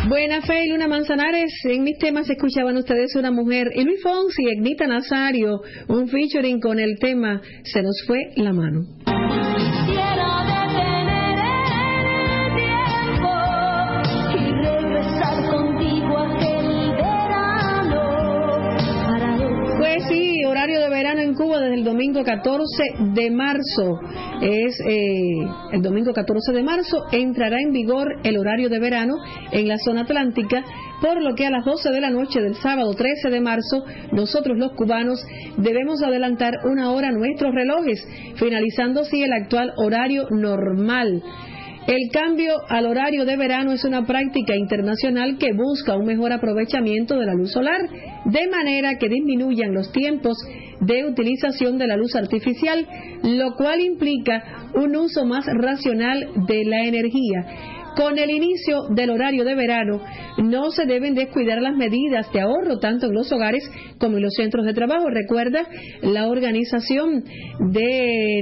Buena 0.07 0.41
fe 0.41 0.65
y 0.65 0.69
Luna 0.69 0.87
Manzanares. 0.87 1.51
En 1.63 1.83
mis 1.83 1.97
temas 1.97 2.29
escuchaban 2.29 2.77
ustedes 2.77 3.15
una 3.15 3.31
mujer 3.31 3.71
y 3.73 3.83
Luis 3.83 4.01
Fonsi, 4.03 4.43
Egnita 4.47 4.85
Nazario, 4.85 5.61
un 5.87 6.07
featuring 6.07 6.59
con 6.59 6.79
el 6.79 6.99
tema 6.99 7.41
Se 7.63 7.81
nos 7.81 8.03
fue 8.05 8.19
la 8.35 8.53
mano. 8.53 9.02
En 21.73 21.83
Cuba 21.83 21.83
desde 21.83 21.83
el 21.83 21.83
domingo 21.83 22.23
14 22.23 22.83
de 23.13 23.31
marzo. 23.31 23.99
Es 24.41 24.79
eh, 24.87 25.45
el 25.71 25.81
domingo 25.81 26.13
14 26.13 26.51
de 26.53 26.63
marzo 26.63 26.97
entrará 27.11 27.57
en 27.59 27.71
vigor 27.71 28.07
el 28.23 28.37
horario 28.37 28.69
de 28.69 28.79
verano 28.79 29.15
en 29.51 29.67
la 29.67 29.77
zona 29.77 30.01
atlántica, 30.01 30.63
por 31.01 31.21
lo 31.21 31.35
que 31.35 31.45
a 31.45 31.51
las 31.51 31.65
12 31.65 31.89
de 31.89 32.01
la 32.01 32.09
noche 32.09 32.41
del 32.41 32.55
sábado 32.55 32.93
13 32.93 33.29
de 33.29 33.41
marzo 33.41 33.83
nosotros 34.11 34.57
los 34.57 34.73
cubanos 34.73 35.25
debemos 35.57 36.01
adelantar 36.01 36.53
una 36.65 36.91
hora 36.91 37.11
nuestros 37.11 37.53
relojes, 37.53 38.05
finalizando 38.35 39.01
así 39.01 39.21
el 39.21 39.33
actual 39.33 39.73
horario 39.77 40.27
normal. 40.29 41.21
El 41.87 42.09
cambio 42.11 42.53
al 42.69 42.85
horario 42.85 43.25
de 43.25 43.35
verano 43.35 43.73
es 43.73 43.83
una 43.83 44.05
práctica 44.05 44.55
internacional 44.55 45.37
que 45.37 45.51
busca 45.53 45.97
un 45.97 46.05
mejor 46.05 46.31
aprovechamiento 46.31 47.17
de 47.17 47.25
la 47.25 47.33
luz 47.33 47.51
solar, 47.51 47.81
de 48.25 48.47
manera 48.47 48.97
que 48.97 49.09
disminuyan 49.09 49.73
los 49.73 49.91
tiempos 49.91 50.37
de 50.79 51.05
utilización 51.05 51.77
de 51.77 51.87
la 51.87 51.97
luz 51.97 52.15
artificial, 52.15 52.87
lo 53.23 53.55
cual 53.55 53.81
implica 53.81 54.69
un 54.75 54.95
uso 54.95 55.25
más 55.25 55.45
racional 55.45 56.25
de 56.47 56.63
la 56.63 56.85
energía. 56.85 57.72
Con 57.95 58.17
el 58.17 58.29
inicio 58.31 58.87
del 58.89 59.11
horario 59.11 59.43
de 59.43 59.55
verano, 59.55 60.01
no 60.37 60.71
se 60.71 60.85
deben 60.85 61.13
descuidar 61.13 61.61
las 61.61 61.75
medidas 61.75 62.31
de 62.33 62.41
ahorro 62.41 62.79
tanto 62.79 63.07
en 63.07 63.13
los 63.13 63.31
hogares 63.31 63.63
como 63.99 64.17
en 64.17 64.23
los 64.23 64.33
centros 64.33 64.65
de 64.65 64.73
trabajo. 64.73 65.09
Recuerda 65.09 65.67
la 66.01 66.27
Organización 66.27 67.23
de 67.71 68.41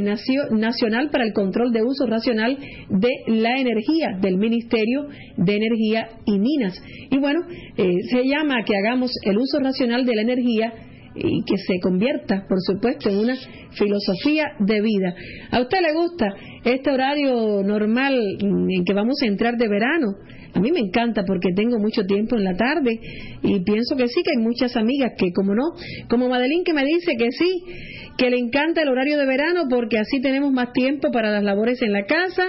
Nacional 0.51 1.09
para 1.09 1.25
el 1.25 1.33
Control 1.33 1.71
de 1.73 1.83
Uso 1.83 2.05
Racional 2.07 2.57
de 2.89 3.09
la 3.27 3.59
Energía 3.59 4.17
del 4.21 4.37
Ministerio 4.37 5.07
de 5.37 5.55
Energía 5.55 6.09
y 6.25 6.39
Minas. 6.39 6.81
Y 7.09 7.17
bueno, 7.17 7.41
eh, 7.77 7.91
se 8.09 8.23
llama 8.25 8.63
que 8.65 8.77
hagamos 8.77 9.11
el 9.23 9.37
uso 9.37 9.59
racional 9.59 10.05
de 10.05 10.15
la 10.15 10.21
energía 10.21 10.73
y 11.15 11.43
que 11.43 11.57
se 11.57 11.79
convierta, 11.81 12.45
por 12.47 12.59
supuesto, 12.61 13.09
en 13.09 13.19
una 13.19 13.35
filosofía 13.71 14.45
de 14.59 14.81
vida. 14.81 15.13
¿A 15.51 15.61
usted 15.61 15.79
le 15.81 15.93
gusta 15.93 16.33
este 16.63 16.91
horario 16.91 17.63
normal 17.63 18.17
en 18.39 18.83
que 18.85 18.93
vamos 18.93 19.21
a 19.21 19.25
entrar 19.25 19.57
de 19.57 19.67
verano? 19.67 20.15
A 20.53 20.59
mí 20.59 20.71
me 20.71 20.79
encanta 20.79 21.23
porque 21.25 21.49
tengo 21.55 21.79
mucho 21.79 22.05
tiempo 22.05 22.35
en 22.35 22.43
la 22.43 22.55
tarde 22.55 22.99
y 23.41 23.59
pienso 23.61 23.95
que 23.95 24.07
sí, 24.07 24.21
que 24.23 24.31
hay 24.37 24.43
muchas 24.43 24.75
amigas 24.75 25.13
que, 25.17 25.31
como 25.31 25.55
no, 25.55 25.71
como 26.09 26.27
Madeline 26.27 26.63
que 26.63 26.73
me 26.73 26.83
dice 26.83 27.15
que 27.17 27.31
sí, 27.31 27.63
que 28.17 28.29
le 28.29 28.37
encanta 28.37 28.81
el 28.81 28.89
horario 28.89 29.17
de 29.17 29.25
verano 29.25 29.63
porque 29.69 29.97
así 29.97 30.21
tenemos 30.21 30.51
más 30.51 30.73
tiempo 30.73 31.09
para 31.11 31.31
las 31.31 31.43
labores 31.43 31.81
en 31.81 31.93
la 31.93 32.05
casa 32.05 32.43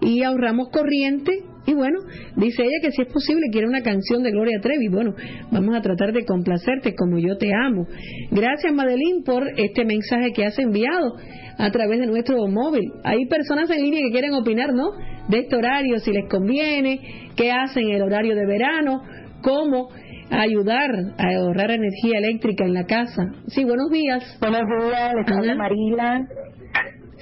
y 0.00 0.22
ahorramos 0.22 0.68
corriente 0.70 1.42
y 1.70 1.74
bueno, 1.74 2.00
dice 2.36 2.64
ella 2.64 2.78
que 2.82 2.90
si 2.90 3.02
es 3.02 3.12
posible 3.12 3.46
quiere 3.52 3.68
una 3.68 3.82
canción 3.82 4.24
de 4.24 4.32
Gloria 4.32 4.58
Trevi. 4.60 4.88
Bueno, 4.88 5.14
vamos 5.52 5.76
a 5.76 5.80
tratar 5.80 6.12
de 6.12 6.24
complacerte 6.24 6.96
como 6.96 7.18
yo 7.18 7.36
te 7.36 7.48
amo. 7.54 7.86
Gracias, 8.32 8.72
Madeline, 8.72 9.22
por 9.24 9.44
este 9.56 9.84
mensaje 9.84 10.32
que 10.32 10.44
has 10.44 10.58
enviado 10.58 11.14
a 11.58 11.70
través 11.70 12.00
de 12.00 12.06
nuestro 12.06 12.44
móvil. 12.48 12.90
Hay 13.04 13.26
personas 13.26 13.70
en 13.70 13.82
línea 13.82 14.00
que 14.04 14.10
quieren 14.10 14.34
opinar, 14.34 14.72
¿no? 14.74 14.90
De 15.28 15.38
este 15.38 15.54
horario, 15.54 15.98
si 15.98 16.10
les 16.10 16.28
conviene, 16.28 17.00
qué 17.36 17.52
hacen 17.52 17.88
en 17.88 17.94
el 17.96 18.02
horario 18.02 18.34
de 18.34 18.46
verano, 18.46 19.02
cómo 19.42 19.90
ayudar 20.30 20.90
a 21.18 21.36
ahorrar 21.36 21.70
energía 21.70 22.18
eléctrica 22.18 22.64
en 22.64 22.74
la 22.74 22.84
casa. 22.84 23.22
Sí, 23.46 23.64
buenos 23.64 23.90
días. 23.90 24.38
Buenos 24.40 24.62
días, 24.62 25.12
les 25.14 25.36
habla 25.36 25.54
Marila. 25.54 26.26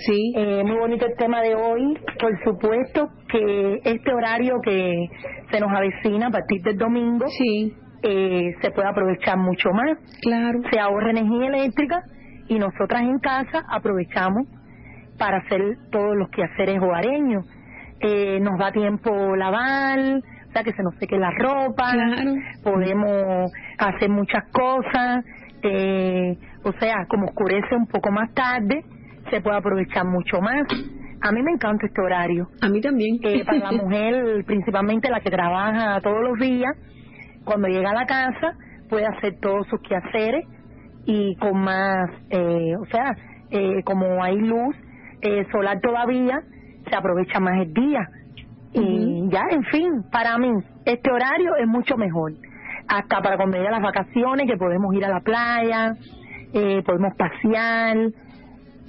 Sí. 0.07 0.33
Eh, 0.37 0.63
muy 0.65 0.77
bonito 0.79 1.07
el 1.07 1.17
tema 1.17 1.41
de 1.43 1.55
hoy. 1.55 1.99
Por 2.21 2.33
supuesto 2.45 3.09
que 3.29 3.81
este 3.85 4.13
horario 4.13 4.61
que 4.63 5.07
se 5.51 5.61
nos 5.61 5.71
avecina 5.73 6.29
a 6.29 6.31
partir 6.31 6.63
del 6.63 6.77
domingo 6.79 7.27
sí. 7.29 7.75
eh, 8.03 8.55
se 8.63 8.71
puede 8.71 8.89
aprovechar 8.89 9.37
mucho 9.39 9.71
más. 9.73 9.99
Claro. 10.23 10.61
Se 10.71 10.79
ahorra 10.79 11.11
energía 11.11 11.49
eléctrica 11.49 12.03
y 12.49 12.59
nosotras 12.59 13.03
en 13.03 13.19
casa 13.19 13.65
aprovechamos 13.71 14.47
para 15.19 15.39
hacer 15.39 15.61
todos 15.91 16.17
los 16.17 16.29
quehaceres 16.31 16.79
hogareños. 16.81 17.45
Eh, 18.01 18.39
nos 18.41 18.57
da 18.59 18.71
tiempo 18.71 19.35
lavar, 19.35 19.99
o 19.99 20.53
sea, 20.53 20.63
que 20.63 20.73
se 20.73 20.83
nos 20.85 20.95
seque 21.01 21.19
la 21.19 21.33
ropa, 21.33 21.91
Claro. 21.93 22.35
podemos 22.63 23.51
hacer 23.79 24.09
muchas 24.09 24.45
cosas, 24.53 25.25
eh, 25.65 26.37
o 26.63 26.71
sea, 26.79 27.07
como 27.09 27.27
oscurece 27.27 27.75
un 27.75 27.87
poco 27.89 28.13
más 28.13 28.33
tarde, 28.35 28.85
se 29.31 29.41
puede 29.41 29.57
aprovechar 29.57 30.07
mucho 30.07 30.41
más. 30.41 30.67
A 31.21 31.33
mí 31.33 31.43
me 31.43 31.53
encanta 31.53 31.87
este 31.87 32.01
horario. 32.01 32.49
A 32.61 32.69
mí 32.69 32.81
también. 32.81 33.19
Eh, 33.23 33.45
para 33.45 33.59
la 33.59 33.73
mujer, 33.83 34.45
principalmente 34.45 35.11
la 35.11 35.21
que 35.21 35.31
trabaja 35.31 36.01
todos 36.01 36.23
los 36.23 36.39
días, 36.39 36.77
cuando 37.45 37.69
llega 37.69 37.91
a 37.91 37.95
la 37.95 38.07
casa 38.07 38.57
puede 38.89 39.07
hacer 39.07 39.39
todos 39.41 39.67
sus 39.69 39.81
quehaceres 39.83 40.47
y 41.05 41.35
con 41.37 41.59
más, 41.59 42.11
eh, 42.31 42.75
o 42.77 42.87
sea, 42.87 43.17
eh, 43.51 43.83
como 43.85 44.23
hay 44.23 44.37
luz 44.37 44.77
eh, 45.23 45.47
solar 45.51 45.81
todavía, 45.81 46.41
se 46.89 46.97
aprovecha 46.97 47.41
más 47.41 47.61
el 47.61 47.73
día. 47.73 48.09
Y 48.73 49.29
ya, 49.31 49.45
en 49.51 49.65
fin, 49.65 50.05
para 50.13 50.37
mí, 50.39 50.51
este 50.85 51.11
horario 51.11 51.57
es 51.57 51.67
mucho 51.67 51.97
mejor. 51.97 52.33
Hasta 52.87 53.21
para 53.21 53.37
cuando 53.37 53.57
llega 53.57 53.71
las 53.71 53.83
vacaciones, 53.83 54.47
que 54.47 54.57
podemos 54.57 54.95
ir 54.95 55.05
a 55.05 55.09
la 55.09 55.21
playa, 55.21 55.95
eh, 56.53 56.83
podemos 56.85 57.15
pasear, 57.17 57.97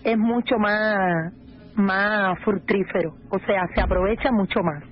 es 0.04 0.18
mucho 0.18 0.58
más, 0.58 1.34
más 1.76 2.40
fructífero. 2.44 3.14
O 3.32 3.40
sea, 3.40 3.68
se 3.76 3.82
aprovecha 3.82 4.32
mucho 4.32 4.62
más. 4.64 4.84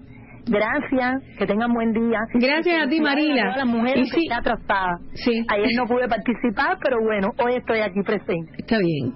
Gracias, 0.50 1.22
que 1.38 1.46
tengan 1.46 1.74
buen 1.74 1.92
día. 1.92 2.20
Gracias 2.36 2.84
a 2.86 2.88
ti, 2.88 3.02
Marila. 3.02 3.42
A 3.42 3.46
todas 3.46 3.58
las 3.58 3.68
mujeres 3.68 4.08
Y 4.08 4.12
que 4.12 4.18
sí- 4.18 4.24
está 4.28 4.38
atrasada. 4.38 4.98
Sí. 5.14 5.46
Ayer 5.50 5.70
no 5.76 5.86
pude 5.86 6.08
participar, 6.08 6.78
pero 6.82 7.02
bueno, 7.04 7.32
hoy 7.44 7.56
estoy 7.56 7.80
aquí 7.82 8.02
presente. 8.02 8.54
Está 8.58 8.78
bien. 8.80 9.14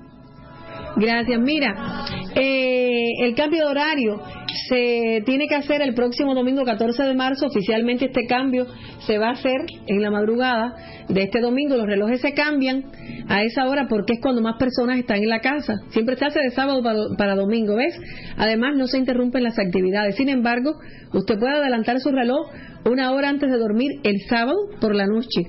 Gracias. 0.98 1.40
Mira, 1.40 1.74
eh, 2.36 3.12
el 3.22 3.34
cambio 3.36 3.64
de 3.66 3.72
horario 3.72 4.20
se 4.68 5.24
tiene 5.26 5.48
que 5.48 5.56
hacer 5.56 5.82
el 5.82 5.94
próximo 5.94 6.34
domingo 6.36 6.64
14 6.64 7.04
de 7.04 7.14
marzo. 7.14 7.48
Oficialmente 7.48 8.06
este 8.06 8.26
cambio 8.28 8.68
se 9.06 9.18
va 9.18 9.30
a 9.30 9.32
hacer 9.32 9.62
en 9.88 10.02
la 10.02 10.12
madrugada 10.12 10.74
de 11.10 11.24
este 11.24 11.42
domingo. 11.42 11.76
Los 11.78 11.86
relojes 11.86 12.22
se 12.22 12.34
cambian 12.34 12.86
a 13.28 13.44
esa 13.44 13.68
hora 13.68 13.88
porque 13.88 14.14
es 14.14 14.20
cuando 14.22 14.42
más 14.42 14.58
personas 14.58 14.98
están 14.98 15.18
en 15.18 15.30
la 15.30 15.40
casa. 15.40 15.76
Siempre 15.90 16.16
se 16.18 16.26
hace 16.26 16.40
de 16.40 16.52
sábado 16.52 16.82
para, 17.18 17.36
domingo, 17.36 17.76
¿ves? 17.76 17.96
Además 18.38 18.76
no 18.76 18.88
se 18.88 18.98
interrumpen 18.98 19.44
las 19.44 19.58
actividades. 19.60 20.16
Sin 20.16 20.30
embargo, 20.30 20.76
usted 21.14 21.38
puede 21.40 21.58
adelantar 21.58 22.00
su 22.00 22.12
reloj 22.12 22.50
una 22.86 23.12
hora 23.12 23.30
antes 23.30 23.52
de 23.52 23.58
dormir 23.58 23.92
el 24.04 24.22
sábado 24.28 24.58
por 24.80 24.96
la 24.96 25.06
noche. 25.06 25.44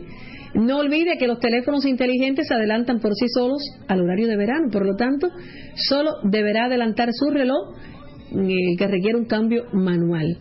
No 0.55 0.79
olvide 0.79 1.17
que 1.19 1.27
los 1.27 1.39
teléfonos 1.39 1.87
inteligentes 1.87 2.47
se 2.47 2.55
adelantan 2.55 3.01
por 3.01 3.15
sí 3.15 3.27
solos 3.35 3.63
al 3.89 4.03
horario 4.03 4.29
de 4.29 4.37
verano, 4.37 4.69
por 4.71 4.85
lo 4.85 4.97
tanto, 4.97 5.29
solo 5.77 6.17
deberá 6.25 6.67
adelantar 6.67 7.09
su 7.13 7.31
reloj 7.31 7.75
eh, 8.35 8.77
que 8.79 8.87
requiere 8.87 9.17
un 9.17 9.27
cambio 9.27 9.65
manual. 9.73 10.39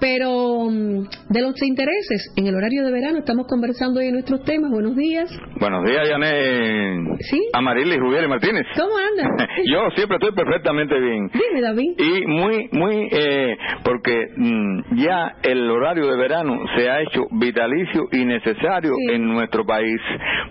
Pero 0.00 0.66
mm, 0.70 1.08
de 1.28 1.42
los 1.42 1.60
intereses 1.62 2.32
en 2.36 2.46
el 2.46 2.54
horario 2.54 2.84
de 2.84 2.92
verano 2.92 3.18
estamos 3.18 3.46
conversando 3.48 4.00
hoy 4.00 4.06
en 4.06 4.12
nuestros 4.14 4.44
temas. 4.44 4.70
Buenos 4.70 4.94
días. 4.94 5.28
Buenos 5.58 5.84
días, 5.84 6.08
Yané. 6.08 7.16
Sí. 7.20 7.40
Amarilis 7.52 7.98
Rubiel 7.98 8.28
Martínez. 8.28 8.64
¿Cómo 8.76 8.92
andas? 8.96 9.48
Yo 9.72 9.90
siempre 9.96 10.18
estoy 10.20 10.32
perfectamente 10.32 10.98
bien. 10.98 11.30
Dime, 11.32 11.60
David. 11.60 11.94
Y 11.98 12.26
muy, 12.26 12.68
muy, 12.72 13.08
eh, 13.10 13.56
porque 13.84 14.28
mm, 14.36 14.96
ya 15.02 15.36
el 15.42 15.68
horario 15.68 16.06
de 16.06 16.16
verano 16.16 16.60
se 16.76 16.88
ha 16.88 17.00
hecho 17.02 17.24
vitalicio 17.32 18.08
y 18.12 18.24
necesario 18.24 18.92
en 19.10 19.28
nuestro 19.28 19.64
país, 19.66 20.00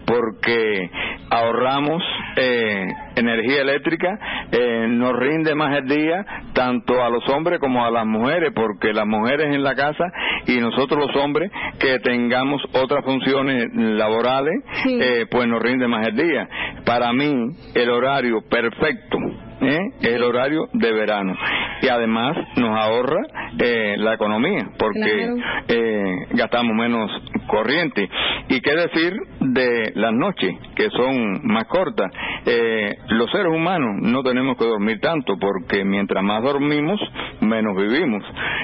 porque 0.05 0.89
ahorramos 1.29 2.03
eh, 2.35 2.87
energía 3.19 3.61
eléctrica, 3.61 4.19
eh, 4.51 4.87
nos 4.89 5.13
rinde 5.13 5.55
más 5.55 5.77
el 5.77 5.87
día, 5.87 6.25
tanto 6.53 7.03
a 7.03 7.09
los 7.09 7.27
hombres 7.29 7.59
como 7.59 7.85
a 7.85 7.91
las 7.91 8.05
mujeres, 8.05 8.51
porque 8.55 8.93
las 8.93 9.07
mujeres 9.07 9.53
en 9.53 9.63
la 9.63 9.75
casa 9.75 10.05
y 10.45 10.57
nosotros 10.57 11.07
los 11.07 11.15
hombres 11.23 11.51
que 11.79 11.99
tengamos 11.99 12.61
otras 12.73 13.03
funciones 13.03 13.67
laborales, 13.73 14.63
eh, 14.85 15.25
pues 15.29 15.47
nos 15.47 15.61
rinde 15.61 15.87
más 15.87 16.07
el 16.07 16.15
día. 16.15 16.47
Para 16.85 17.11
mí, 17.13 17.51
el 17.75 17.89
horario 17.89 18.41
perfecto 18.49 19.17
¿eh? 19.61 19.79
es 20.01 20.13
el 20.13 20.23
horario 20.23 20.67
de 20.73 20.91
verano 20.91 21.33
y 21.81 21.87
además 21.87 22.37
nos 22.57 22.77
ahorra 22.77 23.21
eh, 23.59 23.95
la 23.97 24.13
economía, 24.13 24.69
porque 24.77 25.29
eh, 25.67 26.15
gastamos 26.31 26.75
menos 26.75 27.09
corriente. 27.47 28.09
¿Y 28.49 28.61
qué 28.61 28.75
decir 28.75 29.13
de 29.39 29.91
las 29.95 30.13
noches, 30.13 30.55
que 30.75 30.89
son 30.89 31.41
más 31.43 31.65
cortas? 31.65 32.11
Eh, 32.45 32.97
los 33.09 33.29
seres 33.31 33.51
humanos 33.53 34.01
no 34.01 34.23
tenemos 34.23 34.57
que 34.57 34.65
dormir 34.65 34.99
tanto, 34.99 35.37
porque 35.39 35.83
mientras 35.83 36.23
más 36.23 36.41
dormimos, 36.43 36.99
menos 37.41 37.75
vivimos. 37.75 38.23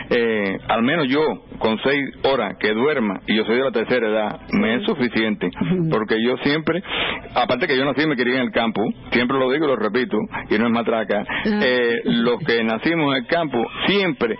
Eh, 0.09 0.57
al 0.67 0.83
menos 0.83 1.07
yo, 1.07 1.21
con 1.59 1.77
seis 1.83 2.03
horas 2.23 2.55
que 2.59 2.73
duerma, 2.73 3.21
y 3.27 3.35
yo 3.35 3.45
soy 3.45 3.57
de 3.57 3.63
la 3.63 3.71
tercera 3.71 4.07
edad, 4.07 4.41
me 4.51 4.75
es 4.75 4.85
suficiente, 4.85 5.49
porque 5.91 6.15
yo 6.23 6.37
siempre, 6.37 6.81
aparte 7.35 7.67
que 7.67 7.77
yo 7.77 7.85
nací 7.85 8.03
y 8.03 8.07
me 8.07 8.15
quería 8.15 8.35
en 8.35 8.43
el 8.43 8.51
campo, 8.51 8.81
siempre 9.11 9.37
lo 9.37 9.51
digo 9.51 9.65
y 9.65 9.67
lo 9.67 9.75
repito, 9.75 10.17
y 10.49 10.57
no 10.57 10.67
es 10.67 10.71
matraca, 10.83 11.25
eh, 11.45 12.01
los 12.05 12.39
que 12.39 12.63
nacimos 12.63 13.15
en 13.15 13.23
el 13.23 13.27
campo, 13.27 13.65
siempre 13.87 14.35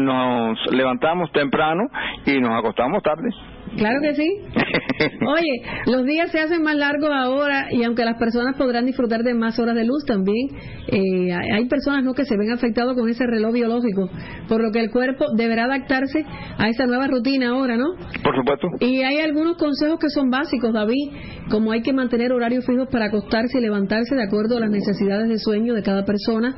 nos 0.00 0.58
levantamos 0.72 1.30
temprano 1.32 1.88
y 2.26 2.40
nos 2.40 2.58
acostamos 2.58 3.02
tarde. 3.02 3.30
Claro 3.76 4.00
que 4.02 4.14
sí. 4.14 4.40
Oye, 5.26 5.62
los 5.86 6.04
días 6.04 6.30
se 6.30 6.40
hacen 6.40 6.62
más 6.62 6.76
largos 6.76 7.10
ahora 7.12 7.68
y 7.70 7.82
aunque 7.84 8.04
las 8.04 8.18
personas 8.18 8.56
podrán 8.56 8.86
disfrutar 8.86 9.22
de 9.22 9.34
más 9.34 9.58
horas 9.58 9.74
de 9.74 9.84
luz 9.84 10.04
también, 10.06 10.48
eh, 10.88 11.32
hay 11.32 11.66
personas 11.66 12.04
no 12.04 12.14
que 12.14 12.24
se 12.24 12.36
ven 12.36 12.50
afectados 12.52 12.94
con 12.94 13.08
ese 13.08 13.26
reloj 13.26 13.52
biológico, 13.52 14.08
por 14.48 14.62
lo 14.62 14.70
que 14.70 14.80
el 14.80 14.90
cuerpo 14.90 15.26
deberá 15.36 15.64
adaptarse 15.64 16.24
a 16.58 16.68
esa 16.68 16.86
nueva 16.86 17.06
rutina 17.06 17.50
ahora, 17.50 17.76
¿no? 17.76 17.94
Por 18.22 18.36
supuesto. 18.36 18.68
Y 18.80 19.02
hay 19.02 19.18
algunos 19.18 19.56
consejos 19.56 19.98
que 20.00 20.08
son 20.10 20.30
básicos, 20.30 20.72
David, 20.72 21.10
como 21.50 21.72
hay 21.72 21.82
que 21.82 21.92
mantener 21.92 22.32
horarios 22.32 22.66
fijos 22.66 22.88
para 22.90 23.06
acostarse 23.06 23.58
y 23.58 23.60
levantarse 23.60 24.14
de 24.14 24.24
acuerdo 24.24 24.56
a 24.56 24.60
las 24.60 24.70
necesidades 24.70 25.28
de 25.28 25.38
sueño 25.38 25.74
de 25.74 25.82
cada 25.82 26.04
persona, 26.04 26.54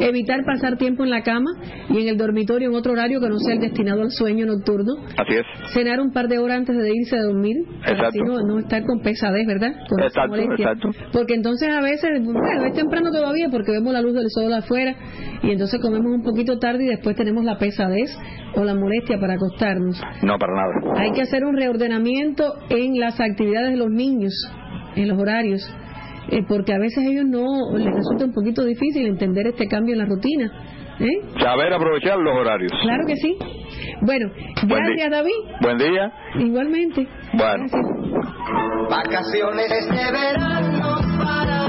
evitar 0.00 0.44
pasar 0.44 0.76
tiempo 0.76 1.04
en 1.04 1.10
la 1.10 1.22
cama 1.22 1.50
y 1.90 2.02
en 2.02 2.08
el 2.08 2.16
dormitorio 2.16 2.70
en 2.70 2.74
otro 2.74 2.92
horario 2.92 3.20
que 3.20 3.28
no 3.28 3.38
sea 3.38 3.54
el 3.54 3.60
destinado 3.60 4.02
al 4.02 4.10
sueño 4.10 4.46
nocturno. 4.46 4.94
Así 5.16 5.34
es. 5.34 5.72
Cenar 5.72 6.00
un 6.00 6.12
par 6.12 6.28
de 6.28 6.38
horas 6.38 6.58
antes 6.58 6.76
de 6.76 6.90
irse 6.94 7.16
a 7.16 7.22
dormir, 7.22 7.51
así 7.84 8.18
no, 8.20 8.40
no, 8.42 8.58
estar 8.58 8.84
con 8.84 9.00
pesadez, 9.00 9.46
¿verdad? 9.46 9.72
Con 9.88 10.00
exacto, 10.02 10.36
exacto. 10.36 10.88
Porque 11.12 11.34
entonces 11.34 11.68
a 11.68 11.80
veces, 11.80 12.22
bueno, 12.24 12.64
es 12.66 12.74
temprano 12.74 13.10
todavía 13.10 13.48
porque 13.50 13.72
vemos 13.72 13.92
la 13.92 14.02
luz 14.02 14.14
del 14.14 14.28
sol 14.28 14.52
afuera 14.52 14.94
y 15.42 15.50
entonces 15.50 15.80
comemos 15.80 16.12
un 16.12 16.22
poquito 16.22 16.58
tarde 16.58 16.84
y 16.84 16.88
después 16.88 17.16
tenemos 17.16 17.44
la 17.44 17.58
pesadez 17.58 18.10
o 18.54 18.64
la 18.64 18.74
molestia 18.74 19.18
para 19.18 19.34
acostarnos. 19.34 20.00
No, 20.22 20.38
para 20.38 20.54
nada. 20.54 21.00
Hay 21.00 21.12
que 21.12 21.22
hacer 21.22 21.44
un 21.44 21.56
reordenamiento 21.56 22.54
en 22.70 22.98
las 22.98 23.20
actividades 23.20 23.70
de 23.70 23.76
los 23.76 23.90
niños, 23.90 24.32
en 24.96 25.08
los 25.08 25.18
horarios. 25.18 25.62
Eh, 26.30 26.44
porque 26.46 26.72
a 26.72 26.78
veces 26.78 26.98
a 26.98 27.10
ellos 27.10 27.24
no 27.26 27.76
les 27.76 27.92
resulta 27.92 28.24
un 28.24 28.32
poquito 28.32 28.64
difícil 28.64 29.06
entender 29.06 29.48
este 29.48 29.66
cambio 29.66 29.94
en 29.94 29.98
la 29.98 30.04
rutina. 30.04 30.52
¿Eh? 31.02 31.20
Saber 31.40 31.72
aprovechar 31.72 32.18
los 32.18 32.36
horarios. 32.36 32.72
Claro 32.82 33.04
que 33.06 33.16
sí. 33.16 33.36
Bueno, 34.02 34.30
gracias 34.62 35.10
David. 35.10 35.32
Buen 35.60 35.78
día. 35.78 36.12
Igualmente. 36.36 37.06
Bueno. 37.34 37.64
Vacaciones 38.88 39.68
de 39.88 40.12
verano 40.12 40.96
para 41.24 41.61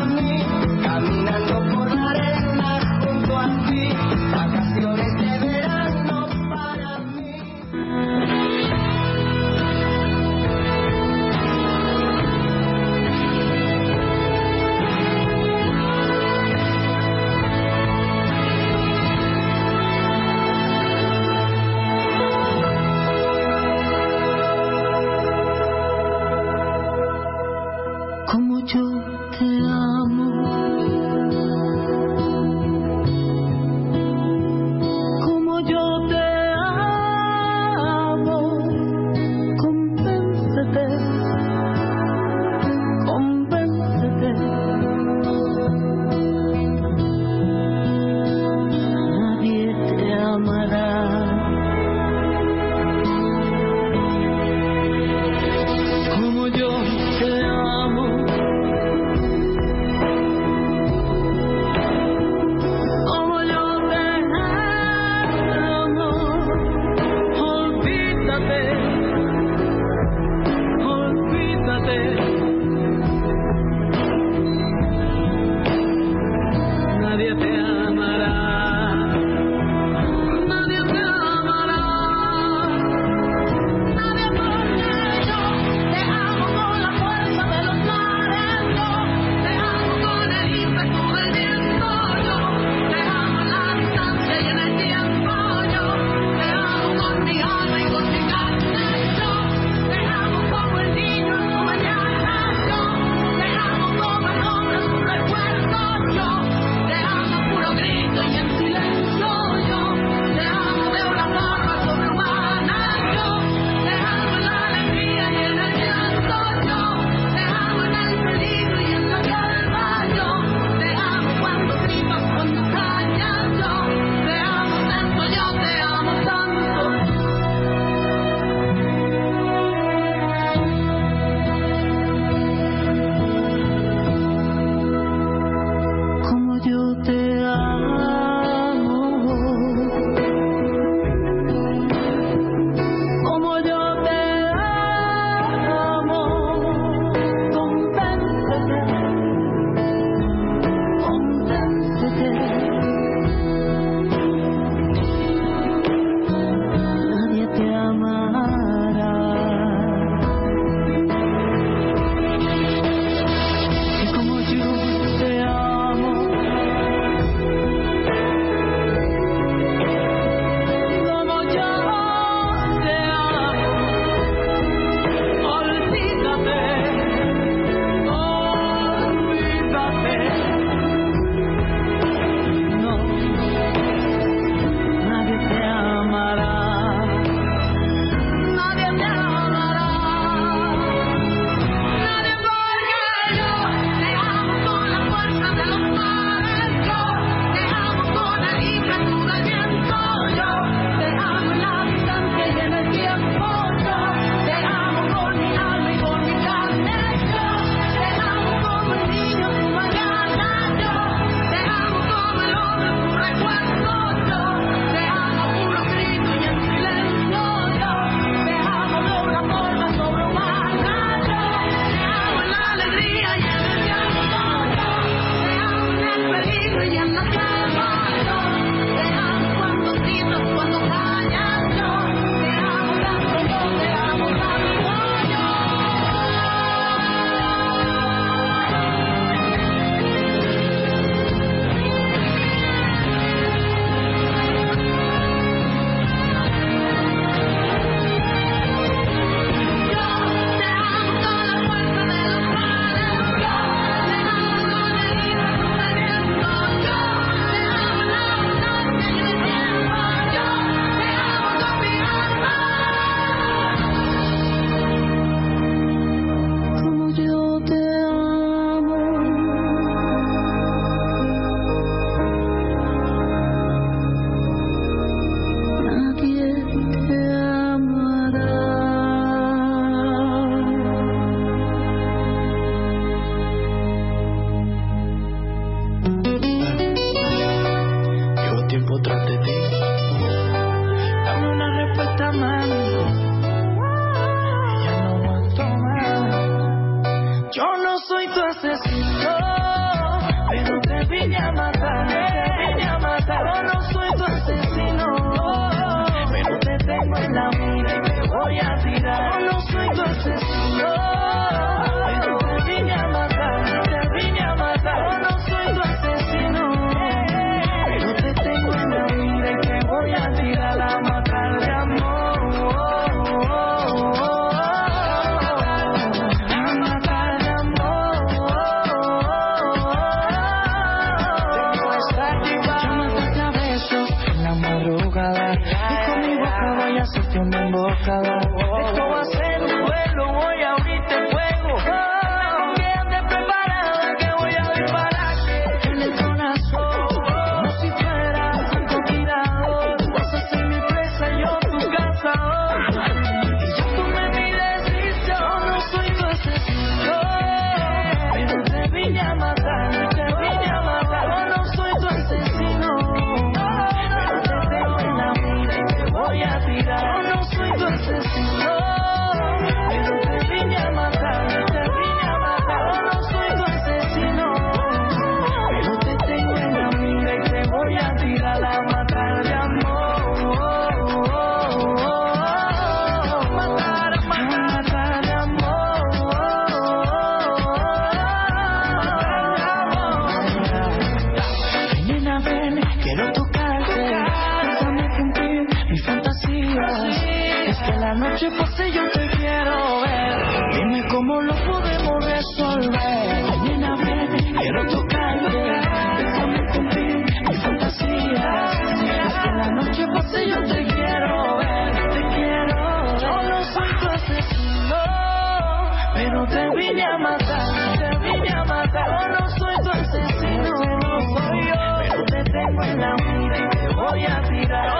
Te 416.53 416.69
vine 416.77 417.03
a 417.03 417.17
matar, 417.17 417.97
te 417.97 418.19
vine 418.19 418.49
a 418.49 418.63
matar. 418.65 419.07
Yo 419.09 419.27
no 419.29 419.49
soy 419.57 419.75
tu 419.83 419.89
asesino, 419.89 420.71
no 420.99 421.21
soy 421.33 421.67
yo. 421.67 421.75
Pero 421.99 422.25
te 422.25 422.43
tengo 422.43 422.83
en 422.83 422.99
la 422.99 423.15
mira 423.15 423.57
y 423.57 423.69
te 423.69 423.87
voy 423.95 424.25
a 424.25 424.41
tirar. 424.43 424.92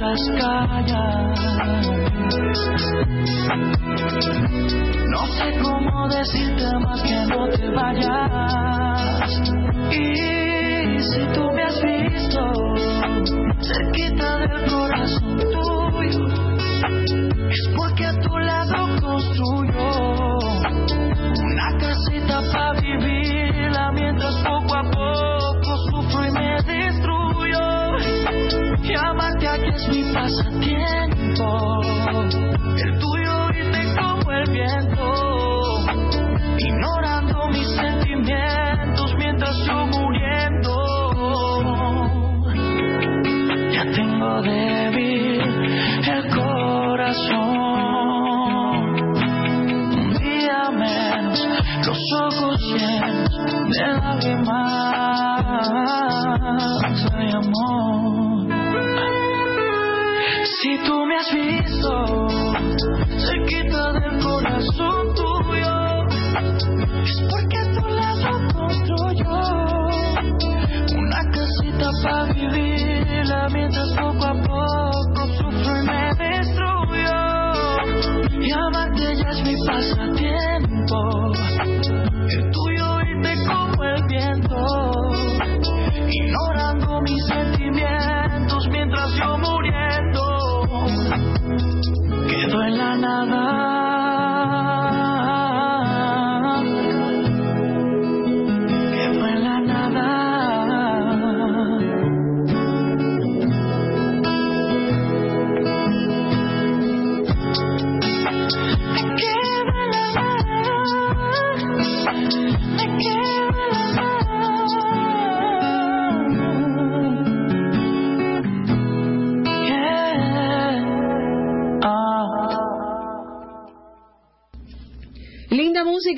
No 0.00 0.06
sé 5.26 5.58
cómo 5.60 6.08
decirte 6.08 6.78
más 6.78 7.02
que 7.02 7.26
no 7.26 7.48
te 7.48 7.68
vayas. 7.70 9.40
Y 9.90 11.00
si 11.02 11.26
tú 11.34 11.50
me 11.52 11.64
has 11.64 11.82
visto 11.82 12.52
cerquita 13.60 14.38
del 14.38 14.70
corazón 14.70 15.36
tuyo, 15.36 16.26
es 17.50 17.68
porque 17.76 18.06
a 18.06 18.12
tu 18.20 18.38
lado 18.38 19.00
construyo 19.00 20.38
una 21.42 21.76
casita 21.80 22.40
para 22.52 22.80
vivirla 22.80 23.90
mientras 23.92 24.36
pasatiempo. 30.18 31.48
El 32.84 32.98
tuyo 32.98 33.50
irte 33.54 33.80
como 33.96 34.32
el 34.32 34.50
viento, 34.50 35.06
ignorando 36.58 37.48
mis 37.48 37.68
sentimientos 37.76 39.14
mientras 39.16 39.56
yo 39.66 39.86
muriendo. 39.86 40.72
Ya 43.72 43.84
tengo 43.92 44.42
de 44.42 44.77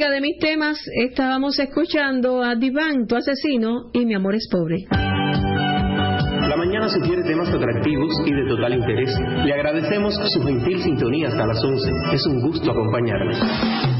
música 0.00 0.14
de 0.14 0.20
mis 0.22 0.38
temas. 0.38 0.78
Estábamos 1.10 1.58
escuchando 1.58 2.42
a 2.42 2.54
Diván, 2.54 3.06
tu 3.06 3.16
asesino, 3.16 3.90
y 3.92 4.06
mi 4.06 4.14
amor 4.14 4.34
es 4.34 4.48
pobre. 4.50 4.86
La 4.90 6.56
mañana 6.56 6.88
sugiere 6.88 7.22
temas 7.22 7.50
atractivos 7.50 8.10
y 8.24 8.32
de 8.32 8.48
total 8.48 8.74
interés. 8.74 9.14
Le 9.44 9.52
agradecemos 9.52 10.14
su 10.14 10.42
gentil 10.42 10.82
sintonía 10.82 11.28
hasta 11.28 11.46
las 11.46 11.62
11. 11.62 11.90
Es 12.14 12.26
un 12.26 12.40
gusto 12.40 12.70
acompañarles. 12.70 13.99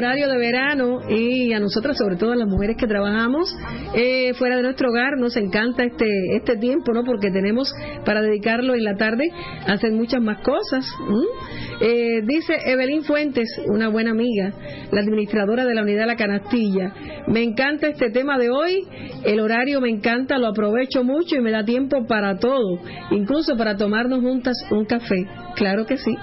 Horario 0.00 0.28
de 0.28 0.38
verano 0.38 1.00
y 1.08 1.52
a 1.52 1.60
nosotras, 1.60 1.96
sobre 1.98 2.16
todo 2.16 2.32
a 2.32 2.36
las 2.36 2.48
mujeres 2.48 2.76
que 2.78 2.86
trabajamos 2.86 3.54
eh, 3.94 4.32
fuera 4.34 4.56
de 4.56 4.62
nuestro 4.62 4.88
hogar, 4.88 5.18
nos 5.18 5.36
encanta 5.36 5.84
este 5.84 6.06
este 6.36 6.56
tiempo, 6.56 6.92
¿no? 6.92 7.04
Porque 7.04 7.30
tenemos 7.30 7.72
para 8.04 8.22
dedicarlo 8.22 8.74
en 8.74 8.84
la 8.84 8.96
tarde 8.96 9.30
a 9.66 9.72
hacer 9.72 9.92
muchas 9.92 10.22
más 10.22 10.42
cosas. 10.42 10.86
Eh, 11.80 12.20
dice 12.26 12.54
Evelyn 12.66 13.04
Fuentes, 13.04 13.48
una 13.66 13.88
buena 13.88 14.10
amiga, 14.10 14.52
la 14.92 15.00
administradora 15.00 15.64
de 15.64 15.74
la 15.74 15.82
unidad 15.82 16.02
de 16.02 16.06
la 16.06 16.16
canastilla. 16.16 16.92
Me 17.26 17.42
encanta 17.42 17.88
este 17.88 18.10
tema 18.10 18.38
de 18.38 18.50
hoy, 18.50 18.86
el 19.24 19.40
horario 19.40 19.80
me 19.80 19.88
encanta, 19.88 20.36
lo 20.38 20.48
aprovecho 20.48 21.04
mucho 21.04 21.36
y 21.36 21.40
me 21.40 21.50
da 21.50 21.64
tiempo 21.64 22.06
para 22.06 22.36
todo, 22.38 22.80
incluso 23.10 23.56
para 23.56 23.76
tomarnos 23.76 24.20
juntas 24.20 24.56
un 24.70 24.84
café. 24.84 25.26
Claro 25.56 25.86
que 25.86 25.96
sí. 25.96 26.14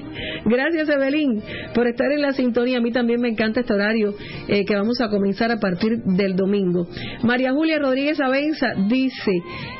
Gracias 0.44 0.88
Evelyn 0.88 1.42
por 1.74 1.86
estar 1.86 2.10
en 2.10 2.22
la 2.22 2.32
sintonía. 2.32 2.78
A 2.78 2.80
mí 2.80 2.92
también 2.92 3.20
me 3.20 3.28
encanta 3.28 3.60
este 3.60 3.72
horario 3.72 4.14
eh, 4.48 4.64
que 4.64 4.74
vamos 4.74 5.00
a 5.00 5.08
comenzar 5.08 5.50
a 5.50 5.58
partir 5.58 6.02
del 6.04 6.36
domingo. 6.36 6.86
María 7.22 7.52
Julia 7.52 7.78
Rodríguez 7.78 8.20
Abenza 8.20 8.74
dice 8.88 9.32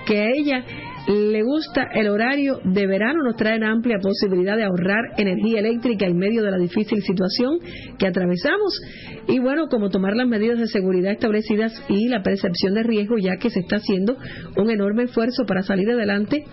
que 0.07 0.21
a 0.21 0.31
ella 0.31 0.65
le 1.07 1.43
gusta 1.43 1.89
el 1.93 2.09
horario 2.09 2.61
de 2.65 2.87
verano, 2.87 3.23
nos 3.23 3.37
trae 3.37 3.59
una 3.59 3.73
amplia 3.73 3.99
posibilidad 4.01 4.57
de 4.57 4.65
ahorrar 4.65 5.03
energía 5.19 5.61
eléctrica 5.61 6.07
en 6.07 6.17
medio 6.17 6.43
de 6.43 6.51
la 6.51 6.57
difícil 6.57 7.03
situación 7.03 7.59
que 7.99 8.07
atravesamos. 8.07 8.81
Y 9.29 9.39
bueno, 9.39 9.69
como 9.69 9.91
tomar 9.91 10.17
las 10.17 10.29
medidas 10.29 10.59
de 10.59 10.67
seguridad 10.67 11.13
establecidas 11.13 11.73
y 11.89 12.09
la 12.09 12.23
percepción 12.23 12.75
de 12.75 12.83
riesgo 12.85 13.17
ya 13.19 13.37
que 13.37 13.51
se 13.51 13.61
está 13.61 13.77
haciendo 13.77 14.17
un 14.57 14.71
enorme 14.71 15.05
esfuerzo 15.05 15.45
para 15.47 15.63
salir 15.63 15.91
adelante 15.91 16.45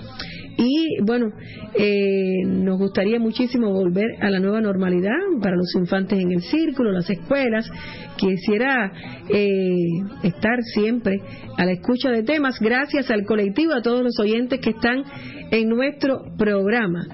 y 0.57 1.01
bueno, 1.03 1.27
eh, 1.75 2.43
nos 2.45 2.77
gustaría 2.77 3.19
muchísimo 3.19 3.71
volver 3.71 4.05
a 4.21 4.29
la 4.29 4.39
nueva 4.39 4.61
normalidad 4.61 5.15
para 5.41 5.55
los 5.55 5.73
infantes 5.75 6.19
en 6.19 6.31
el 6.31 6.41
círculo, 6.41 6.91
las 6.91 7.09
escuelas. 7.09 7.69
Quisiera 8.17 8.91
eh, 9.29 9.73
estar 10.23 10.61
siempre 10.73 11.19
a 11.57 11.65
la 11.65 11.71
escucha 11.71 12.09
de 12.11 12.23
temas, 12.23 12.59
gracias 12.59 13.09
al 13.09 13.25
colectivo, 13.25 13.73
a 13.73 13.81
todos 13.81 14.03
los 14.03 14.19
oyentes 14.19 14.59
que 14.59 14.71
están 14.71 15.03
en 15.51 15.69
nuestro 15.69 16.21
programa. 16.37 17.05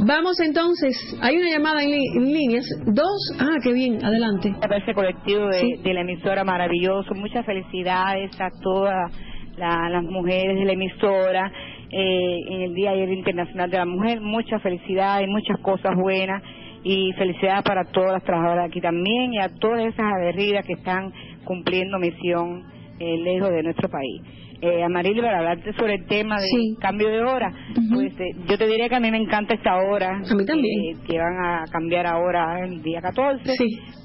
Vamos 0.00 0.38
entonces, 0.40 0.96
hay 1.20 1.36
una 1.36 1.50
llamada 1.50 1.82
en, 1.82 1.90
en 1.92 2.32
líneas, 2.32 2.64
dos, 2.86 3.36
ah, 3.40 3.56
qué 3.62 3.72
bien, 3.72 4.04
adelante. 4.04 4.54
ese 4.80 4.94
colectivo 4.94 5.48
de, 5.48 5.60
Sí. 5.60 5.82
de 5.82 5.92
la 5.92 6.02
emisora 6.02 6.44
maravilloso. 6.44 7.14
Muchas 7.16 7.44
felicidades 7.44 8.30
a 8.40 8.48
todas 8.62 9.12
la- 9.56 9.90
las 9.90 10.04
mujeres 10.04 10.56
de 10.56 10.64
la 10.66 10.72
emisora 10.72 11.52
eh, 11.90 12.40
en 12.48 12.62
el 12.62 12.74
Día 12.74 12.90
ayer 12.90 13.10
Internacional 13.10 13.70
de 13.70 13.78
la 13.78 13.86
Mujer. 13.86 14.20
Muchas 14.20 14.62
felicidades, 14.62 15.28
muchas 15.28 15.58
cosas 15.60 15.94
buenas 15.96 16.42
y 16.84 17.12
felicidades 17.12 17.62
para 17.64 17.84
todas 17.84 18.12
las 18.12 18.24
trabajadoras 18.24 18.66
aquí 18.66 18.80
también 18.80 19.34
y 19.34 19.38
a 19.38 19.48
todas 19.48 19.80
esas 19.86 20.06
aguerridas 20.16 20.66
que 20.66 20.74
están 20.74 21.12
cumpliendo 21.44 21.98
misión 21.98 22.64
eh, 22.98 23.18
lejos 23.18 23.50
de 23.50 23.62
nuestro 23.62 23.88
país. 23.88 24.22
Eh, 24.60 24.82
Amarili, 24.82 25.20
para 25.20 25.38
hablarte 25.38 25.72
sobre 25.74 25.94
el 25.94 26.06
tema 26.06 26.40
del 26.40 26.76
cambio 26.80 27.08
de 27.08 27.22
hora, 27.22 27.52
pues 27.92 28.12
eh, 28.18 28.34
yo 28.48 28.58
te 28.58 28.66
diría 28.66 28.88
que 28.88 28.96
a 28.96 29.00
mí 29.00 29.08
me 29.08 29.18
encanta 29.18 29.54
esta 29.54 29.76
hora. 29.76 30.16
A 30.16 30.34
mí 30.34 30.44
también. 30.44 30.98
Que, 30.98 31.12
que 31.12 31.18
van 31.18 31.38
a 31.44 31.64
cambiar 31.70 32.06
ahora 32.06 32.64
el 32.64 32.82
día 32.82 33.00
14. 33.00 33.54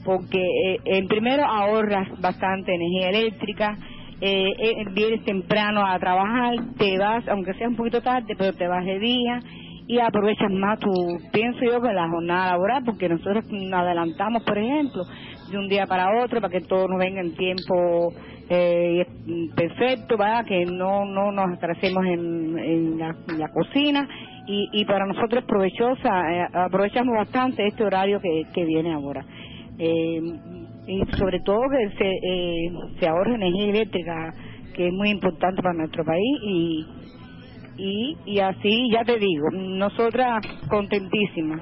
Porque 0.06 0.38
eh, 0.38 0.78
en 0.86 1.08
primero 1.08 1.44
ahorras 1.44 2.08
bastante 2.22 2.76
energía 2.76 3.10
eléctrica. 3.10 3.76
Eh, 4.26 4.54
eh, 4.58 4.86
vienes 4.94 5.22
temprano 5.26 5.86
a 5.86 6.00
trabajar, 6.00 6.54
te 6.78 6.98
vas, 6.98 7.28
aunque 7.28 7.54
sea 7.56 7.68
un 7.68 7.76
poquito 7.76 8.00
tarde, 8.00 8.36
pero 8.38 8.54
te 8.54 8.70
vas 8.70 8.86
de 8.86 8.98
día 8.98 9.40
y 9.86 10.00
aprovechas 10.00 10.50
más 10.50 10.80
tu, 10.80 10.90
pienso 11.34 11.60
yo, 11.60 11.82
que 11.82 11.92
la 11.92 12.08
jornada 12.08 12.52
laboral, 12.52 12.84
porque 12.86 13.10
nosotros 13.10 13.44
nos 13.52 13.82
adelantamos, 13.82 14.42
por 14.44 14.58
ejemplo, 14.58 15.04
de 15.52 15.58
un 15.58 15.68
día 15.68 15.86
para 15.88 16.24
otro, 16.24 16.40
para 16.40 16.54
que 16.58 16.66
todo 16.66 16.88
nos 16.88 17.00
venga 17.00 17.20
en 17.20 17.36
tiempo 17.36 18.14
eh, 18.50 19.06
perfecto, 19.58 20.16
¿verdad? 20.16 20.46
que 20.46 20.68
no 20.68 21.04
no 21.04 21.34
nos 21.34 21.58
atrasemos 21.58 22.06
en, 22.06 22.58
en 22.60 22.98
la, 22.98 23.14
en 23.28 23.40
la 23.40 23.50
cocina 23.50 24.08
y, 24.48 24.70
y 24.72 24.86
para 24.86 25.06
nosotros 25.06 25.44
es 25.44 25.50
provechosa, 25.50 26.32
eh, 26.32 26.48
aprovechamos 26.54 27.14
bastante 27.18 27.68
este 27.68 27.84
horario 27.84 28.22
que, 28.22 28.44
que 28.54 28.64
viene 28.64 28.94
ahora. 28.94 29.26
Eh, 29.78 30.22
y 30.88 31.02
sobre 31.18 31.40
todo 31.42 31.60
que 31.70 31.98
se, 31.98 32.10
eh, 32.10 32.72
se 33.00 33.08
ahorre 33.08 33.36
energía 33.36 33.70
eléctrica, 33.70 34.34
que 34.76 34.88
es 34.88 34.94
muy 34.94 35.10
importante 35.10 35.62
para 35.62 35.76
nuestro 35.76 36.04
país 36.04 36.40
y, 36.44 36.86
y, 37.78 38.18
y 38.26 38.40
así 38.40 38.90
ya 38.92 39.04
te 39.04 39.18
digo, 39.18 39.50
nosotras 39.52 40.46
contentísimas, 40.70 41.62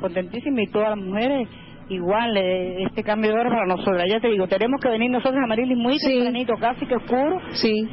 contentísimas 0.00 0.64
y 0.64 0.72
todas 0.72 0.96
las 0.96 0.98
mujeres 0.98 1.48
igual 1.88 2.36
eh, 2.36 2.84
este 2.84 3.02
cambio 3.02 3.32
de 3.32 3.40
hora 3.40 3.50
para 3.50 3.66
nosotras. 3.66 4.04
Ya 4.08 4.20
te 4.20 4.28
digo, 4.28 4.46
tenemos 4.46 4.80
que 4.80 4.88
venir 4.88 5.10
nosotros 5.10 5.40
a 5.42 5.46
Marilis 5.46 5.76
muy 5.76 5.98
tempranito, 5.98 6.54
casi 6.58 6.86
que 6.86 6.96
oscuro, 6.96 7.40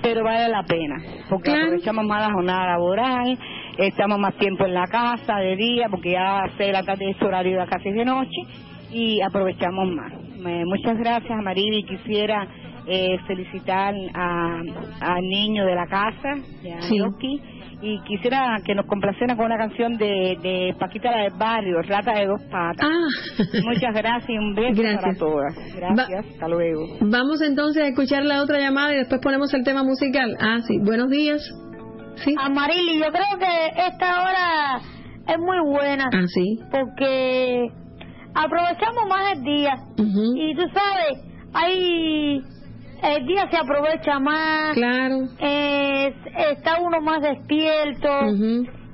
pero 0.02 0.24
vale 0.24 0.50
la 0.50 0.64
pena, 0.64 0.96
porque 1.30 1.52
aprovechamos 1.52 2.06
más 2.06 2.28
la 2.28 2.34
jornada 2.34 2.66
laboral, 2.68 3.38
estamos 3.78 4.20
más 4.20 4.36
tiempo 4.36 4.66
en 4.66 4.74
la 4.74 4.88
casa 4.88 5.38
de 5.38 5.56
día, 5.56 5.88
porque 5.90 6.12
ya 6.12 6.44
de 6.58 6.72
la 6.72 6.84
tarde 6.84 7.10
es 7.10 7.22
horario 7.22 7.58
ya 7.58 7.66
casi 7.66 7.92
de 7.92 8.06
noche, 8.06 8.42
y 8.92 9.22
aprovechamos 9.22 9.88
más. 9.90 10.14
Me- 10.40 10.64
muchas 10.66 10.98
gracias, 10.98 11.38
Marili. 11.44 11.84
Quisiera 11.84 12.48
eh, 12.92 13.18
felicitar 13.28 13.94
a- 14.16 14.62
al 15.02 15.22
niño 15.22 15.64
de 15.66 15.76
la 15.76 15.86
casa, 15.86 16.30
de 16.64 16.82
Sí. 16.84 16.98
Yoki, 16.98 17.40
y 17.82 18.02
quisiera 18.02 18.58
que 18.66 18.74
nos 18.74 18.88
complaciera 18.88 19.36
con 19.36 19.46
una 19.46 19.58
canción 19.58 19.96
de, 19.98 20.38
de 20.42 20.76
Paquita 20.80 21.12
la 21.12 21.24
del 21.24 21.34
Barrio, 21.38 21.82
Rata 21.84 22.14
de 22.18 22.26
Dos 22.26 22.42
Patas. 22.50 22.90
Muchas 23.64 23.94
gracias 23.94 24.30
y 24.30 24.38
un 24.38 24.56
beso 24.56 24.82
para 24.82 24.92
Gracias. 24.94 25.18
todas. 25.20 25.54
Gracias, 25.76 26.26
hasta 26.34 26.48
luego. 26.48 26.82
Vamos 27.02 27.42
entonces 27.44 27.84
a 27.84 27.88
escuchar 27.90 28.24
la 28.26 28.42
otra 28.42 28.58
llamada 28.60 28.94
y 28.94 28.98
después 28.98 29.22
ponemos 29.22 29.54
el 29.54 29.64
tema 29.64 29.84
musical. 29.84 30.36
Ah, 30.40 30.58
sí, 30.68 30.80
buenos 30.80 31.10
días. 31.12 31.42
Sí. 32.16 32.34
Amarili, 32.42 32.98
yo 33.00 33.12
creo 33.12 33.38
que 33.40 33.82
esta 33.88 34.22
hora 34.24 34.82
es 35.28 35.38
muy 35.38 35.60
buena. 35.72 36.06
Ah, 36.12 36.26
sí. 36.28 36.60
Porque 36.72 37.68
aprovechamos 38.36 39.08
más 39.08 39.32
el 39.34 39.44
día. 39.44 39.74
Y 40.36 40.56
tú 40.56 40.62
sabes, 40.74 41.20
hay. 41.54 42.42
El 43.02 43.26
día 43.26 43.50
se 43.50 43.58
aprovecha 43.58 44.20
más. 44.20 44.74
Claro. 44.74 45.16
Es- 45.40 46.16
está 46.52 46.80
uno 46.82 47.00
más 47.02 47.22
despierto. 47.22 48.10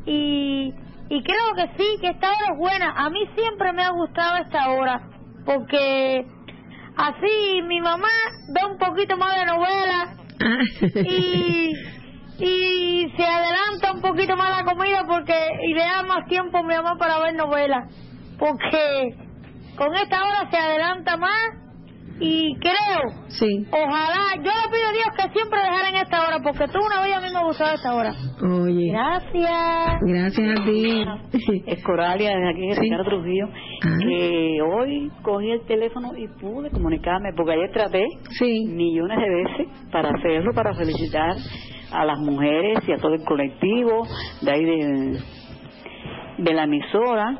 Y. 0.05 0.73
Y 1.07 1.21
creo 1.23 1.53
que 1.55 1.67
sí, 1.77 1.85
que 2.01 2.09
esta 2.09 2.27
hora 2.29 2.53
es 2.53 2.57
buena. 2.57 2.93
A 2.97 3.09
mí 3.11 3.19
siempre 3.35 3.71
me 3.73 3.83
ha 3.83 3.89
gustado 3.91 4.37
esta 4.37 4.71
hora. 4.71 5.01
Porque 5.45 6.25
así 6.97 7.61
mi 7.67 7.79
mamá 7.79 8.07
ve 8.53 8.61
un 8.71 8.77
poquito 8.79 9.15
más 9.17 9.35
de 9.37 9.45
novela. 9.45 10.15
y, 11.07 11.71
y 12.43 13.11
se 13.15 13.23
adelanta 13.23 13.91
un 13.93 14.01
poquito 14.01 14.35
más 14.35 14.57
la 14.57 14.65
comida 14.71 15.03
porque 15.07 15.35
y 15.67 15.73
le 15.73 15.81
da 15.81 16.03
más 16.03 16.25
tiempo 16.27 16.57
a 16.57 16.63
mi 16.63 16.73
mamá 16.75 16.95
para 16.97 17.19
ver 17.19 17.35
novelas. 17.35 17.93
Porque 18.39 19.15
con 19.77 19.93
esta 19.95 20.23
hora 20.23 20.49
se 20.49 20.57
adelanta 20.57 21.17
más 21.17 21.65
y 22.17 22.55
creo, 22.59 23.25
sí. 23.27 23.67
ojalá, 23.71 24.35
yo 24.37 24.43
le 24.43 24.71
pido 24.71 24.87
a 24.87 24.93
Dios 24.93 25.07
que 25.17 25.33
siempre 25.37 25.59
dejaran 25.59 25.95
esta 25.95 26.25
hora, 26.25 26.39
porque 26.41 26.65
tú 26.71 26.79
una 26.79 27.01
vez 27.01 27.13
a 27.13 27.19
mí 27.19 27.27
me 27.33 27.43
gustaba 27.43 27.73
esta 27.73 27.93
hora. 27.93 28.13
Oye. 28.41 28.89
Gracias. 28.89 29.99
Gracias 30.01 30.59
a 30.59 30.63
ti. 30.63 31.03
Es 31.67 31.83
Coralia, 31.83 32.29
desde 32.29 32.49
aquí 32.51 32.69
en 32.71 32.77
Ricardo 32.77 33.03
Trujillo, 33.03 33.47
Ah. 33.83 33.97
que 34.07 34.59
hoy 34.61 35.11
cogí 35.23 35.51
el 35.51 35.65
teléfono 35.65 36.11
y 36.17 36.27
pude 36.39 36.69
comunicarme, 36.71 37.33
porque 37.35 37.51
ayer 37.51 37.71
traté 37.73 38.05
millones 38.65 39.17
de 39.19 39.29
veces 39.29 39.89
para 39.91 40.09
hacerlo, 40.09 40.53
para 40.53 40.73
felicitar 40.73 41.35
a 41.91 42.05
las 42.05 42.17
mujeres 42.19 42.79
y 42.87 42.93
a 42.93 42.97
todo 42.97 43.13
el 43.13 43.25
colectivo 43.25 44.03
de 44.41 44.51
ahí 44.51 44.63
de, 44.63 45.19
de 46.37 46.53
la 46.53 46.63
emisora. 46.63 47.39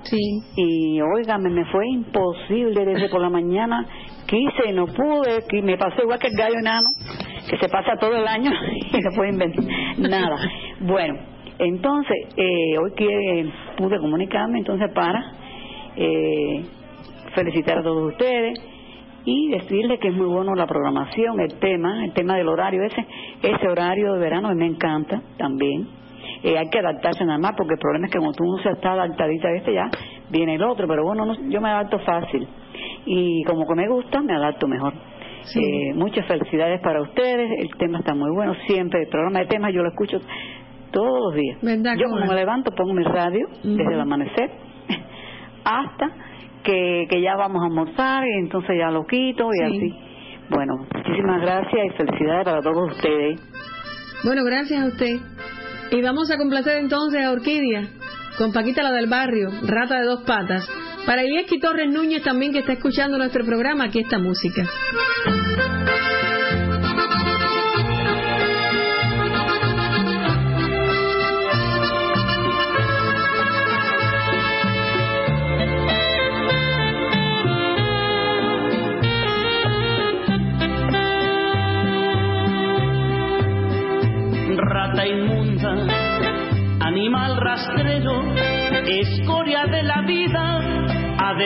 Y 0.55 0.99
óigame, 1.01 1.49
me 1.49 1.65
fue 1.65 1.87
imposible 1.87 2.85
desde 2.85 3.09
por 3.09 3.21
la 3.21 3.29
mañana. 3.29 3.85
Quise 4.27 4.73
no 4.73 4.85
pude, 4.87 5.45
que 5.47 5.61
me 5.61 5.77
pasó 5.77 6.01
igual 6.01 6.19
que 6.19 6.27
el 6.27 6.37
gallo 6.37 6.59
enano, 6.59 6.87
que 7.49 7.57
se 7.57 7.69
pasa 7.69 7.95
todo 7.99 8.15
el 8.15 8.27
año 8.27 8.51
y 8.91 8.99
no 8.99 9.11
puede 9.15 9.29
inventar 9.29 9.65
nada. 9.97 10.35
Bueno, 10.79 11.19
entonces, 11.59 12.17
eh, 12.35 12.77
hoy 12.77 12.91
que 12.95 13.49
pude 13.77 13.97
comunicarme 13.99 14.59
entonces 14.59 14.91
para 14.93 15.23
eh, 15.95 16.65
felicitar 17.33 17.77
a 17.77 17.83
todos 17.83 18.11
ustedes 18.11 18.59
y 19.25 19.49
decirles 19.49 19.99
que 19.99 20.09
es 20.09 20.13
muy 20.13 20.27
bueno 20.27 20.53
la 20.53 20.67
programación, 20.67 21.39
el 21.39 21.57
tema, 21.59 22.05
el 22.05 22.13
tema 22.13 22.35
del 22.35 22.47
horario 22.47 22.83
ese, 22.83 23.05
ese 23.41 23.67
horario 23.67 24.13
de 24.13 24.19
verano 24.19 24.53
me 24.55 24.67
encanta 24.67 25.21
también. 25.37 25.87
Eh, 26.47 26.57
hay 26.59 26.69
que 26.69 26.77
adaptarse 26.79 27.25
nada 27.25 27.39
más 27.39 27.53
porque 27.57 27.73
el 27.73 27.79
problema 27.79 28.05
es 28.05 28.11
que 28.13 28.19
cuando 28.19 28.37
tú 28.37 28.43
no 28.45 28.57
se 28.61 28.69
está 28.69 28.91
adaptadita 28.91 29.47
a 29.47 29.51
este 29.55 29.73
ya 29.73 29.89
viene 30.29 30.55
el 30.55 30.63
otro, 30.63 30.87
pero 30.87 31.03
bueno, 31.03 31.25
no- 31.25 31.49
yo 31.49 31.59
me 31.59 31.69
adapto 31.69 31.97
fácil 31.99 32.47
y 33.05 33.43
como 33.45 33.65
que 33.67 33.73
me 33.75 33.87
gusta 33.87 34.21
me 34.21 34.33
adapto 34.35 34.67
mejor. 34.67 34.93
Eh, 35.59 35.93
muchas 35.95 36.25
felicidades 36.27 36.81
para 36.81 37.01
ustedes, 37.01 37.49
el 37.59 37.69
tema 37.77 37.99
está 37.99 38.13
muy 38.13 38.29
bueno, 38.35 38.53
siempre 38.67 39.01
el 39.03 39.07
programa 39.09 39.39
de 39.39 39.45
temas 39.47 39.73
yo 39.73 39.81
lo 39.81 39.89
escucho 39.89 40.19
todos 40.91 41.19
los 41.25 41.35
días. 41.35 41.57
Yo 41.99 42.09
cuando 42.09 42.27
me 42.27 42.35
levanto 42.35 42.71
pongo 42.75 42.93
mi 42.93 43.03
radio 43.03 43.47
desde 43.63 43.93
el 43.93 43.99
amanecer 44.01 44.51
hasta 45.65 46.09
que, 46.63 47.07
que 47.09 47.21
ya 47.21 47.35
vamos 47.35 47.61
a 47.61 47.65
almorzar 47.65 48.23
y 48.25 48.39
entonces 48.39 48.75
ya 48.77 48.91
lo 48.91 49.05
quito 49.05 49.49
y 49.51 49.57
Sí. 49.57 49.63
así. 49.77 49.99
Bueno, 50.49 50.73
muchísimas 50.93 51.41
gracias 51.41 51.85
y 51.85 51.89
felicidades 51.97 52.45
para 52.45 52.61
todos 52.61 52.91
ustedes. 52.91 53.39
Bueno, 54.23 54.43
gracias 54.43 54.81
a 54.83 54.87
usted. 54.87 55.17
Y 55.91 56.01
vamos 56.01 56.31
a 56.31 56.37
complacer 56.37 56.77
entonces 56.77 57.23
a 57.23 57.31
Orquídea 57.31 57.89
con 58.37 58.51
Paquita 58.51 58.83
la 58.83 58.91
del 58.91 59.07
barrio, 59.07 59.49
rata 59.63 59.99
de 59.99 60.05
dos 60.05 60.23
patas. 60.23 60.67
Para 61.05 61.23
Ilieski 61.23 61.59
Torres 61.59 61.91
Núñez 61.91 62.23
también 62.23 62.51
que 62.51 62.59
está 62.59 62.73
escuchando 62.73 63.17
nuestro 63.17 63.45
programa, 63.45 63.85
aquí 63.85 63.99
está 63.99 64.17
música. 64.17 64.67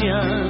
家 0.00 0.47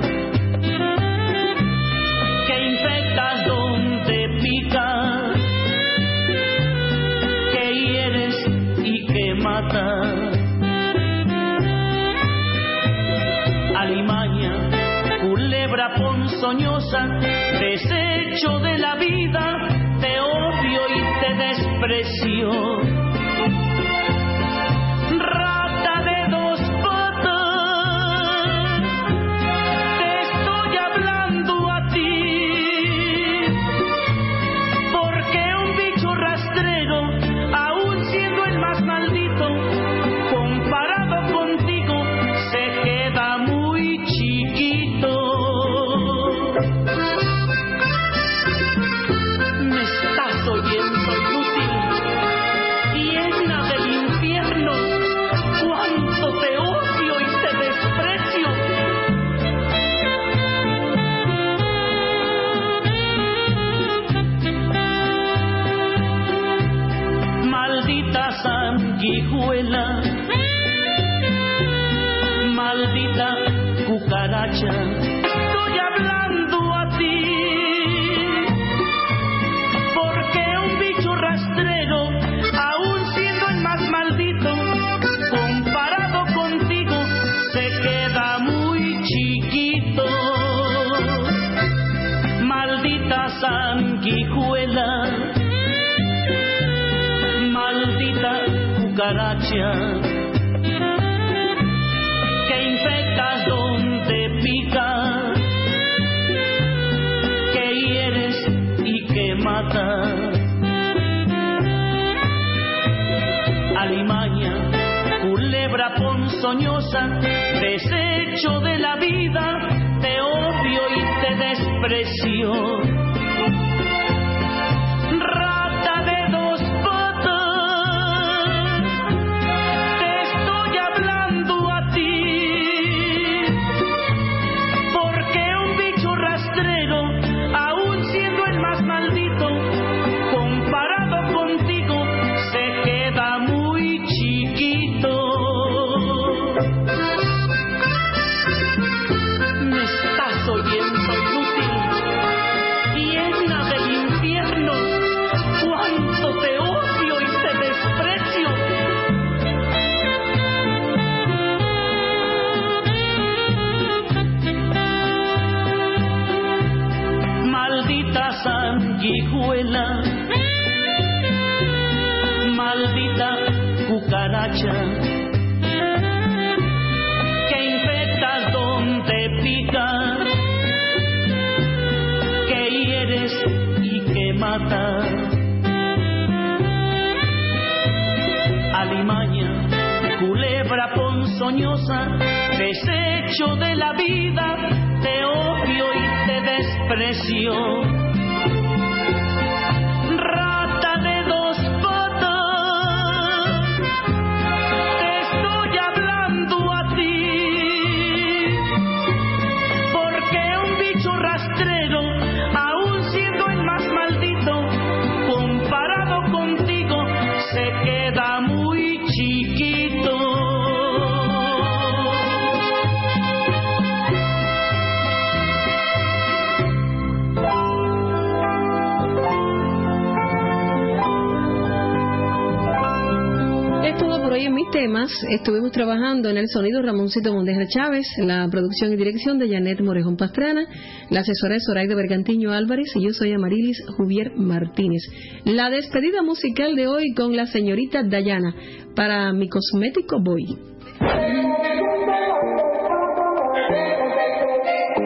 estuvimos 235.31 235.73
trabajando 235.73 236.29
en 236.29 236.37
el 236.37 236.49
sonido 236.49 236.83
Ramoncito 236.83 237.33
Mondeja 237.33 237.67
Chávez, 237.67 238.07
la 238.19 238.47
producción 238.51 238.93
y 238.93 238.97
dirección 238.97 239.39
de 239.39 239.49
Janet 239.49 239.81
Morejón 239.81 240.17
Pastrana, 240.17 240.67
la 241.11 241.21
asesora 241.21 241.57
es 241.57 241.65
Zoraida 241.67 241.95
Bergantiño 241.95 242.53
Álvarez 242.53 242.89
y 242.95 243.05
yo 243.05 243.11
soy 243.13 243.33
Amarilis 243.33 243.83
Juvier 243.97 244.33
Martínez. 244.37 245.03
La 245.45 245.71
despedida 245.71 246.23
musical 246.23 246.77
de 246.77 246.87
hoy 246.87 247.13
con 247.15 247.35
la 247.37 247.47
señorita 247.47 248.03
Dayana 248.03 248.55
para 248.95 249.33
mi 249.33 249.49
cosmético 249.49 250.23
Boy. 250.23 250.59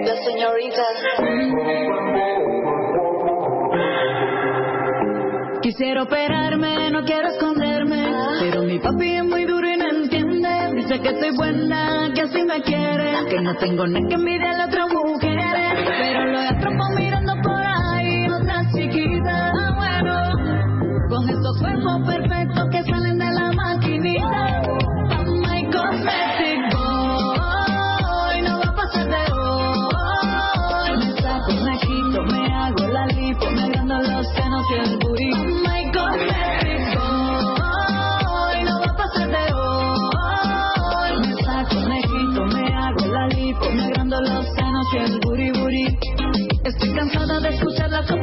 La 0.04 0.16
señorita. 0.24 0.82
Quisiera 5.62 6.02
operarme, 6.02 6.90
no 6.90 7.04
quiero 7.04 7.28
esconderme, 7.28 8.04
pero 8.40 8.62
mi 8.64 8.80
papi 8.80 9.14
es 9.14 9.24
muy 9.24 9.44
Que 11.00 11.18
soy 11.18 11.30
buena, 11.34 12.12
que 12.14 12.20
así 12.20 12.42
me 12.44 12.60
quiere, 12.60 13.24
que 13.30 13.40
no 13.40 13.56
tengo 13.56 13.86
nada 13.86 14.06
que 14.06 14.14
envidiar 14.14 14.60
a 14.60 14.66
otras 14.66 14.91
mujeres, 14.91 14.91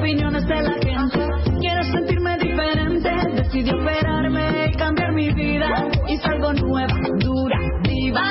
opiniones 0.10 0.48
de 0.48 0.62
la 0.64 0.74
gente. 0.74 1.20
Quiero 1.60 1.84
sentirme 1.84 2.38
diferente. 2.40 3.12
Decidí 3.36 3.70
operarme 3.70 4.72
y 4.72 4.76
cambiar 4.76 5.14
mi 5.14 5.30
vida. 5.32 5.88
Y 6.08 6.18
salgo 6.18 6.52
nueva, 6.54 6.96
dura, 7.20 7.60
diva. 7.84 8.22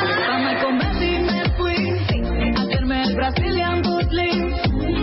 me 0.45 0.61
convencí 0.61 1.15
y 1.15 1.23
me 1.23 1.45
fui 1.57 2.57
a 2.57 2.63
hacerme 2.63 3.03
el 3.05 3.15
Brazilian 3.15 3.83
Bootling. 3.83 4.55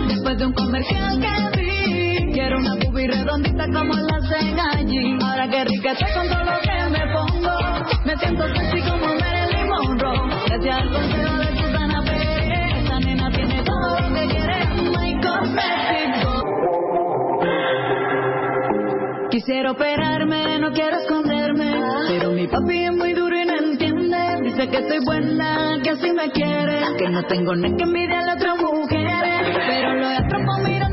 Después 0.08 0.38
de 0.38 0.46
un 0.46 0.52
comercial 0.52 1.18
que 1.18 1.58
vi, 1.58 2.32
quiero 2.32 2.58
una 2.58 2.74
boobie 2.74 3.08
redondita 3.08 3.64
como 3.72 3.94
la 3.94 4.16
hacen 4.18 4.60
allí. 4.74 5.18
Ahora 5.22 5.48
que 5.48 5.64
rica 5.64 5.92
estoy 5.92 6.12
con 6.12 6.28
todo 6.28 6.44
lo 6.44 6.60
que 6.60 6.90
me 6.90 7.12
pongo, 7.14 7.56
me 8.04 8.16
siento 8.18 8.48
sexy 8.48 8.82
como 8.82 9.14
Marilyn 9.14 9.68
Monroe. 9.68 10.28
Gracias 10.46 10.76
al 10.76 10.90
consejo 10.90 11.36
de 11.38 11.55
Quisiera 19.46 19.70
operarme, 19.70 20.58
no 20.58 20.72
quiero 20.72 20.98
esconderme, 20.98 21.80
pero 22.08 22.32
mi 22.32 22.48
papi 22.48 22.82
es 22.82 22.92
muy 22.96 23.12
duro 23.12 23.40
y 23.40 23.46
no 23.46 23.54
entiende. 23.54 24.42
Dice 24.42 24.68
que 24.68 24.88
soy 24.88 24.98
buena, 25.04 25.78
que 25.84 25.90
así 25.90 26.10
me 26.10 26.32
quiere, 26.32 26.80
que 26.98 27.08
no 27.08 27.22
tengo 27.28 27.54
ni 27.54 27.76
que 27.76 27.84
envidiar 27.84 28.28
a 28.28 28.34
otras 28.34 28.56
mujeres, 28.60 29.56
pero 29.68 29.94
lo 29.94 30.08
atrapo 30.08 30.58
mirando 30.64 30.85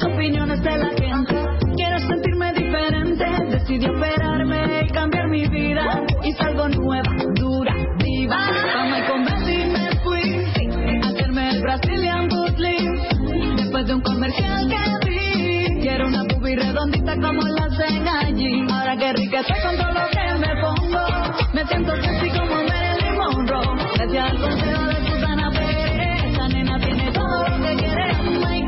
las 0.00 0.14
opiniones 0.14 0.62
de 0.62 0.78
la 0.78 0.88
gente. 0.90 1.34
Quiero 1.76 1.98
sentirme 1.98 2.52
diferente. 2.52 3.24
Decidí 3.50 3.86
operarme 3.86 4.82
y 4.86 4.90
cambiar 4.90 5.28
mi 5.28 5.46
vida. 5.48 6.02
Y 6.22 6.32
salgo 6.32 6.68
nueva, 6.68 7.14
dura, 7.34 7.74
diva. 7.98 8.38
Vamos 8.74 8.98
y 8.98 9.10
convencí 9.10 9.64
me 9.70 9.96
fui 10.02 11.02
a 11.02 11.08
hacerme 11.08 11.50
el 11.50 11.62
Brazilian 11.62 12.28
Bootling. 12.28 13.56
Después 13.56 13.86
de 13.86 13.94
un 13.94 14.00
comercial 14.00 14.68
que 14.68 15.10
vi, 15.10 15.80
quiero 15.80 16.06
una 16.08 16.24
boobie 16.24 16.56
redondita 16.56 17.14
como 17.16 17.42
la 17.42 17.64
hacen 17.64 18.08
allí. 18.08 18.66
Ahora 18.70 18.96
que 18.96 19.12
rica 19.12 19.40
estoy 19.40 19.60
con 19.62 19.76
todo 19.76 19.92
lo 19.92 20.08
que 20.10 20.38
me 20.38 20.60
pongo, 20.60 21.06
me 21.52 21.66
siento 21.66 21.92
sexy 21.96 22.30
como 22.30 22.54
Marilyn 22.64 23.18
Monroe. 23.18 23.76
Gracias 23.96 24.30
al 24.30 24.40
consejo 24.40 24.86
de 24.86 25.10
Susana 25.10 25.50
Pérez, 25.50 26.24
esa 26.32 26.48
nena 26.48 26.78
tiene 26.80 27.12
todo 27.12 27.48
lo 27.48 27.66
que 27.66 27.76
quiere 27.76 28.10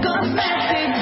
cosmetic 0.03 0.93
boy, 0.93 1.02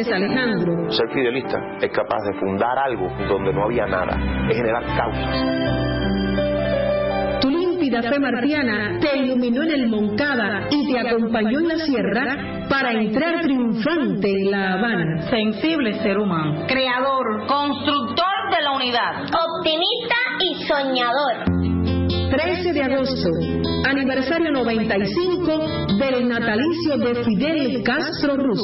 Naciste, 0.00 0.14
Alejandro. 0.14 0.90
Ser 0.92 1.08
fidelista 1.10 1.58
es 1.80 1.90
capaz 1.92 2.22
de 2.24 2.32
fundar 2.40 2.78
algo 2.78 3.06
donde 3.28 3.52
no 3.52 3.64
había 3.64 3.86
nada, 3.86 4.16
es 4.48 4.56
generar 4.56 4.82
causas. 4.96 5.36
Tu 7.42 7.50
límpida 7.50 8.02
fe 8.02 8.18
martiana 8.18 8.98
te 8.98 9.18
iluminó 9.18 9.62
en 9.62 9.70
el 9.72 9.88
Moncada 9.88 10.68
y 10.70 10.90
te 10.90 10.98
acompañó 11.00 11.60
en 11.60 11.68
la 11.68 11.76
sierra 11.76 12.66
para 12.70 12.92
entrar 12.92 13.42
triunfante 13.42 14.30
en 14.30 14.50
La 14.50 14.72
Habana. 14.72 15.22
Sensible 15.28 15.92
ser 16.02 16.18
humano. 16.18 16.66
Creador, 16.66 17.46
constructor 17.46 18.26
de 18.56 18.62
la 18.62 18.72
unidad. 18.72 19.24
Optimista 19.24 20.16
y 20.40 20.64
soñador. 20.64 21.60
13 22.30 22.72
de 22.72 22.82
agosto, 22.82 23.28
aniversario 23.84 24.50
95 24.52 25.96
del 25.98 26.28
natalicio 26.28 26.96
de 26.96 27.24
Fidel 27.24 27.82
Castro 27.82 28.36
Ruz. 28.36 28.60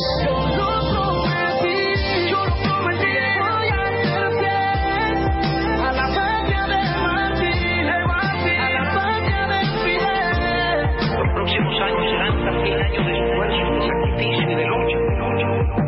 mil 12.67 12.83
años 12.83 13.07
de 13.07 13.13
esfuerzo, 13.13 13.75
de 13.75 13.81
sacrificio 13.87 14.51
y 14.51 14.55
de 14.57 14.67
lucha, 14.67 14.99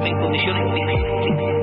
en 0.07 0.19
condiciones 0.21 0.75
difíciles. 0.75 1.58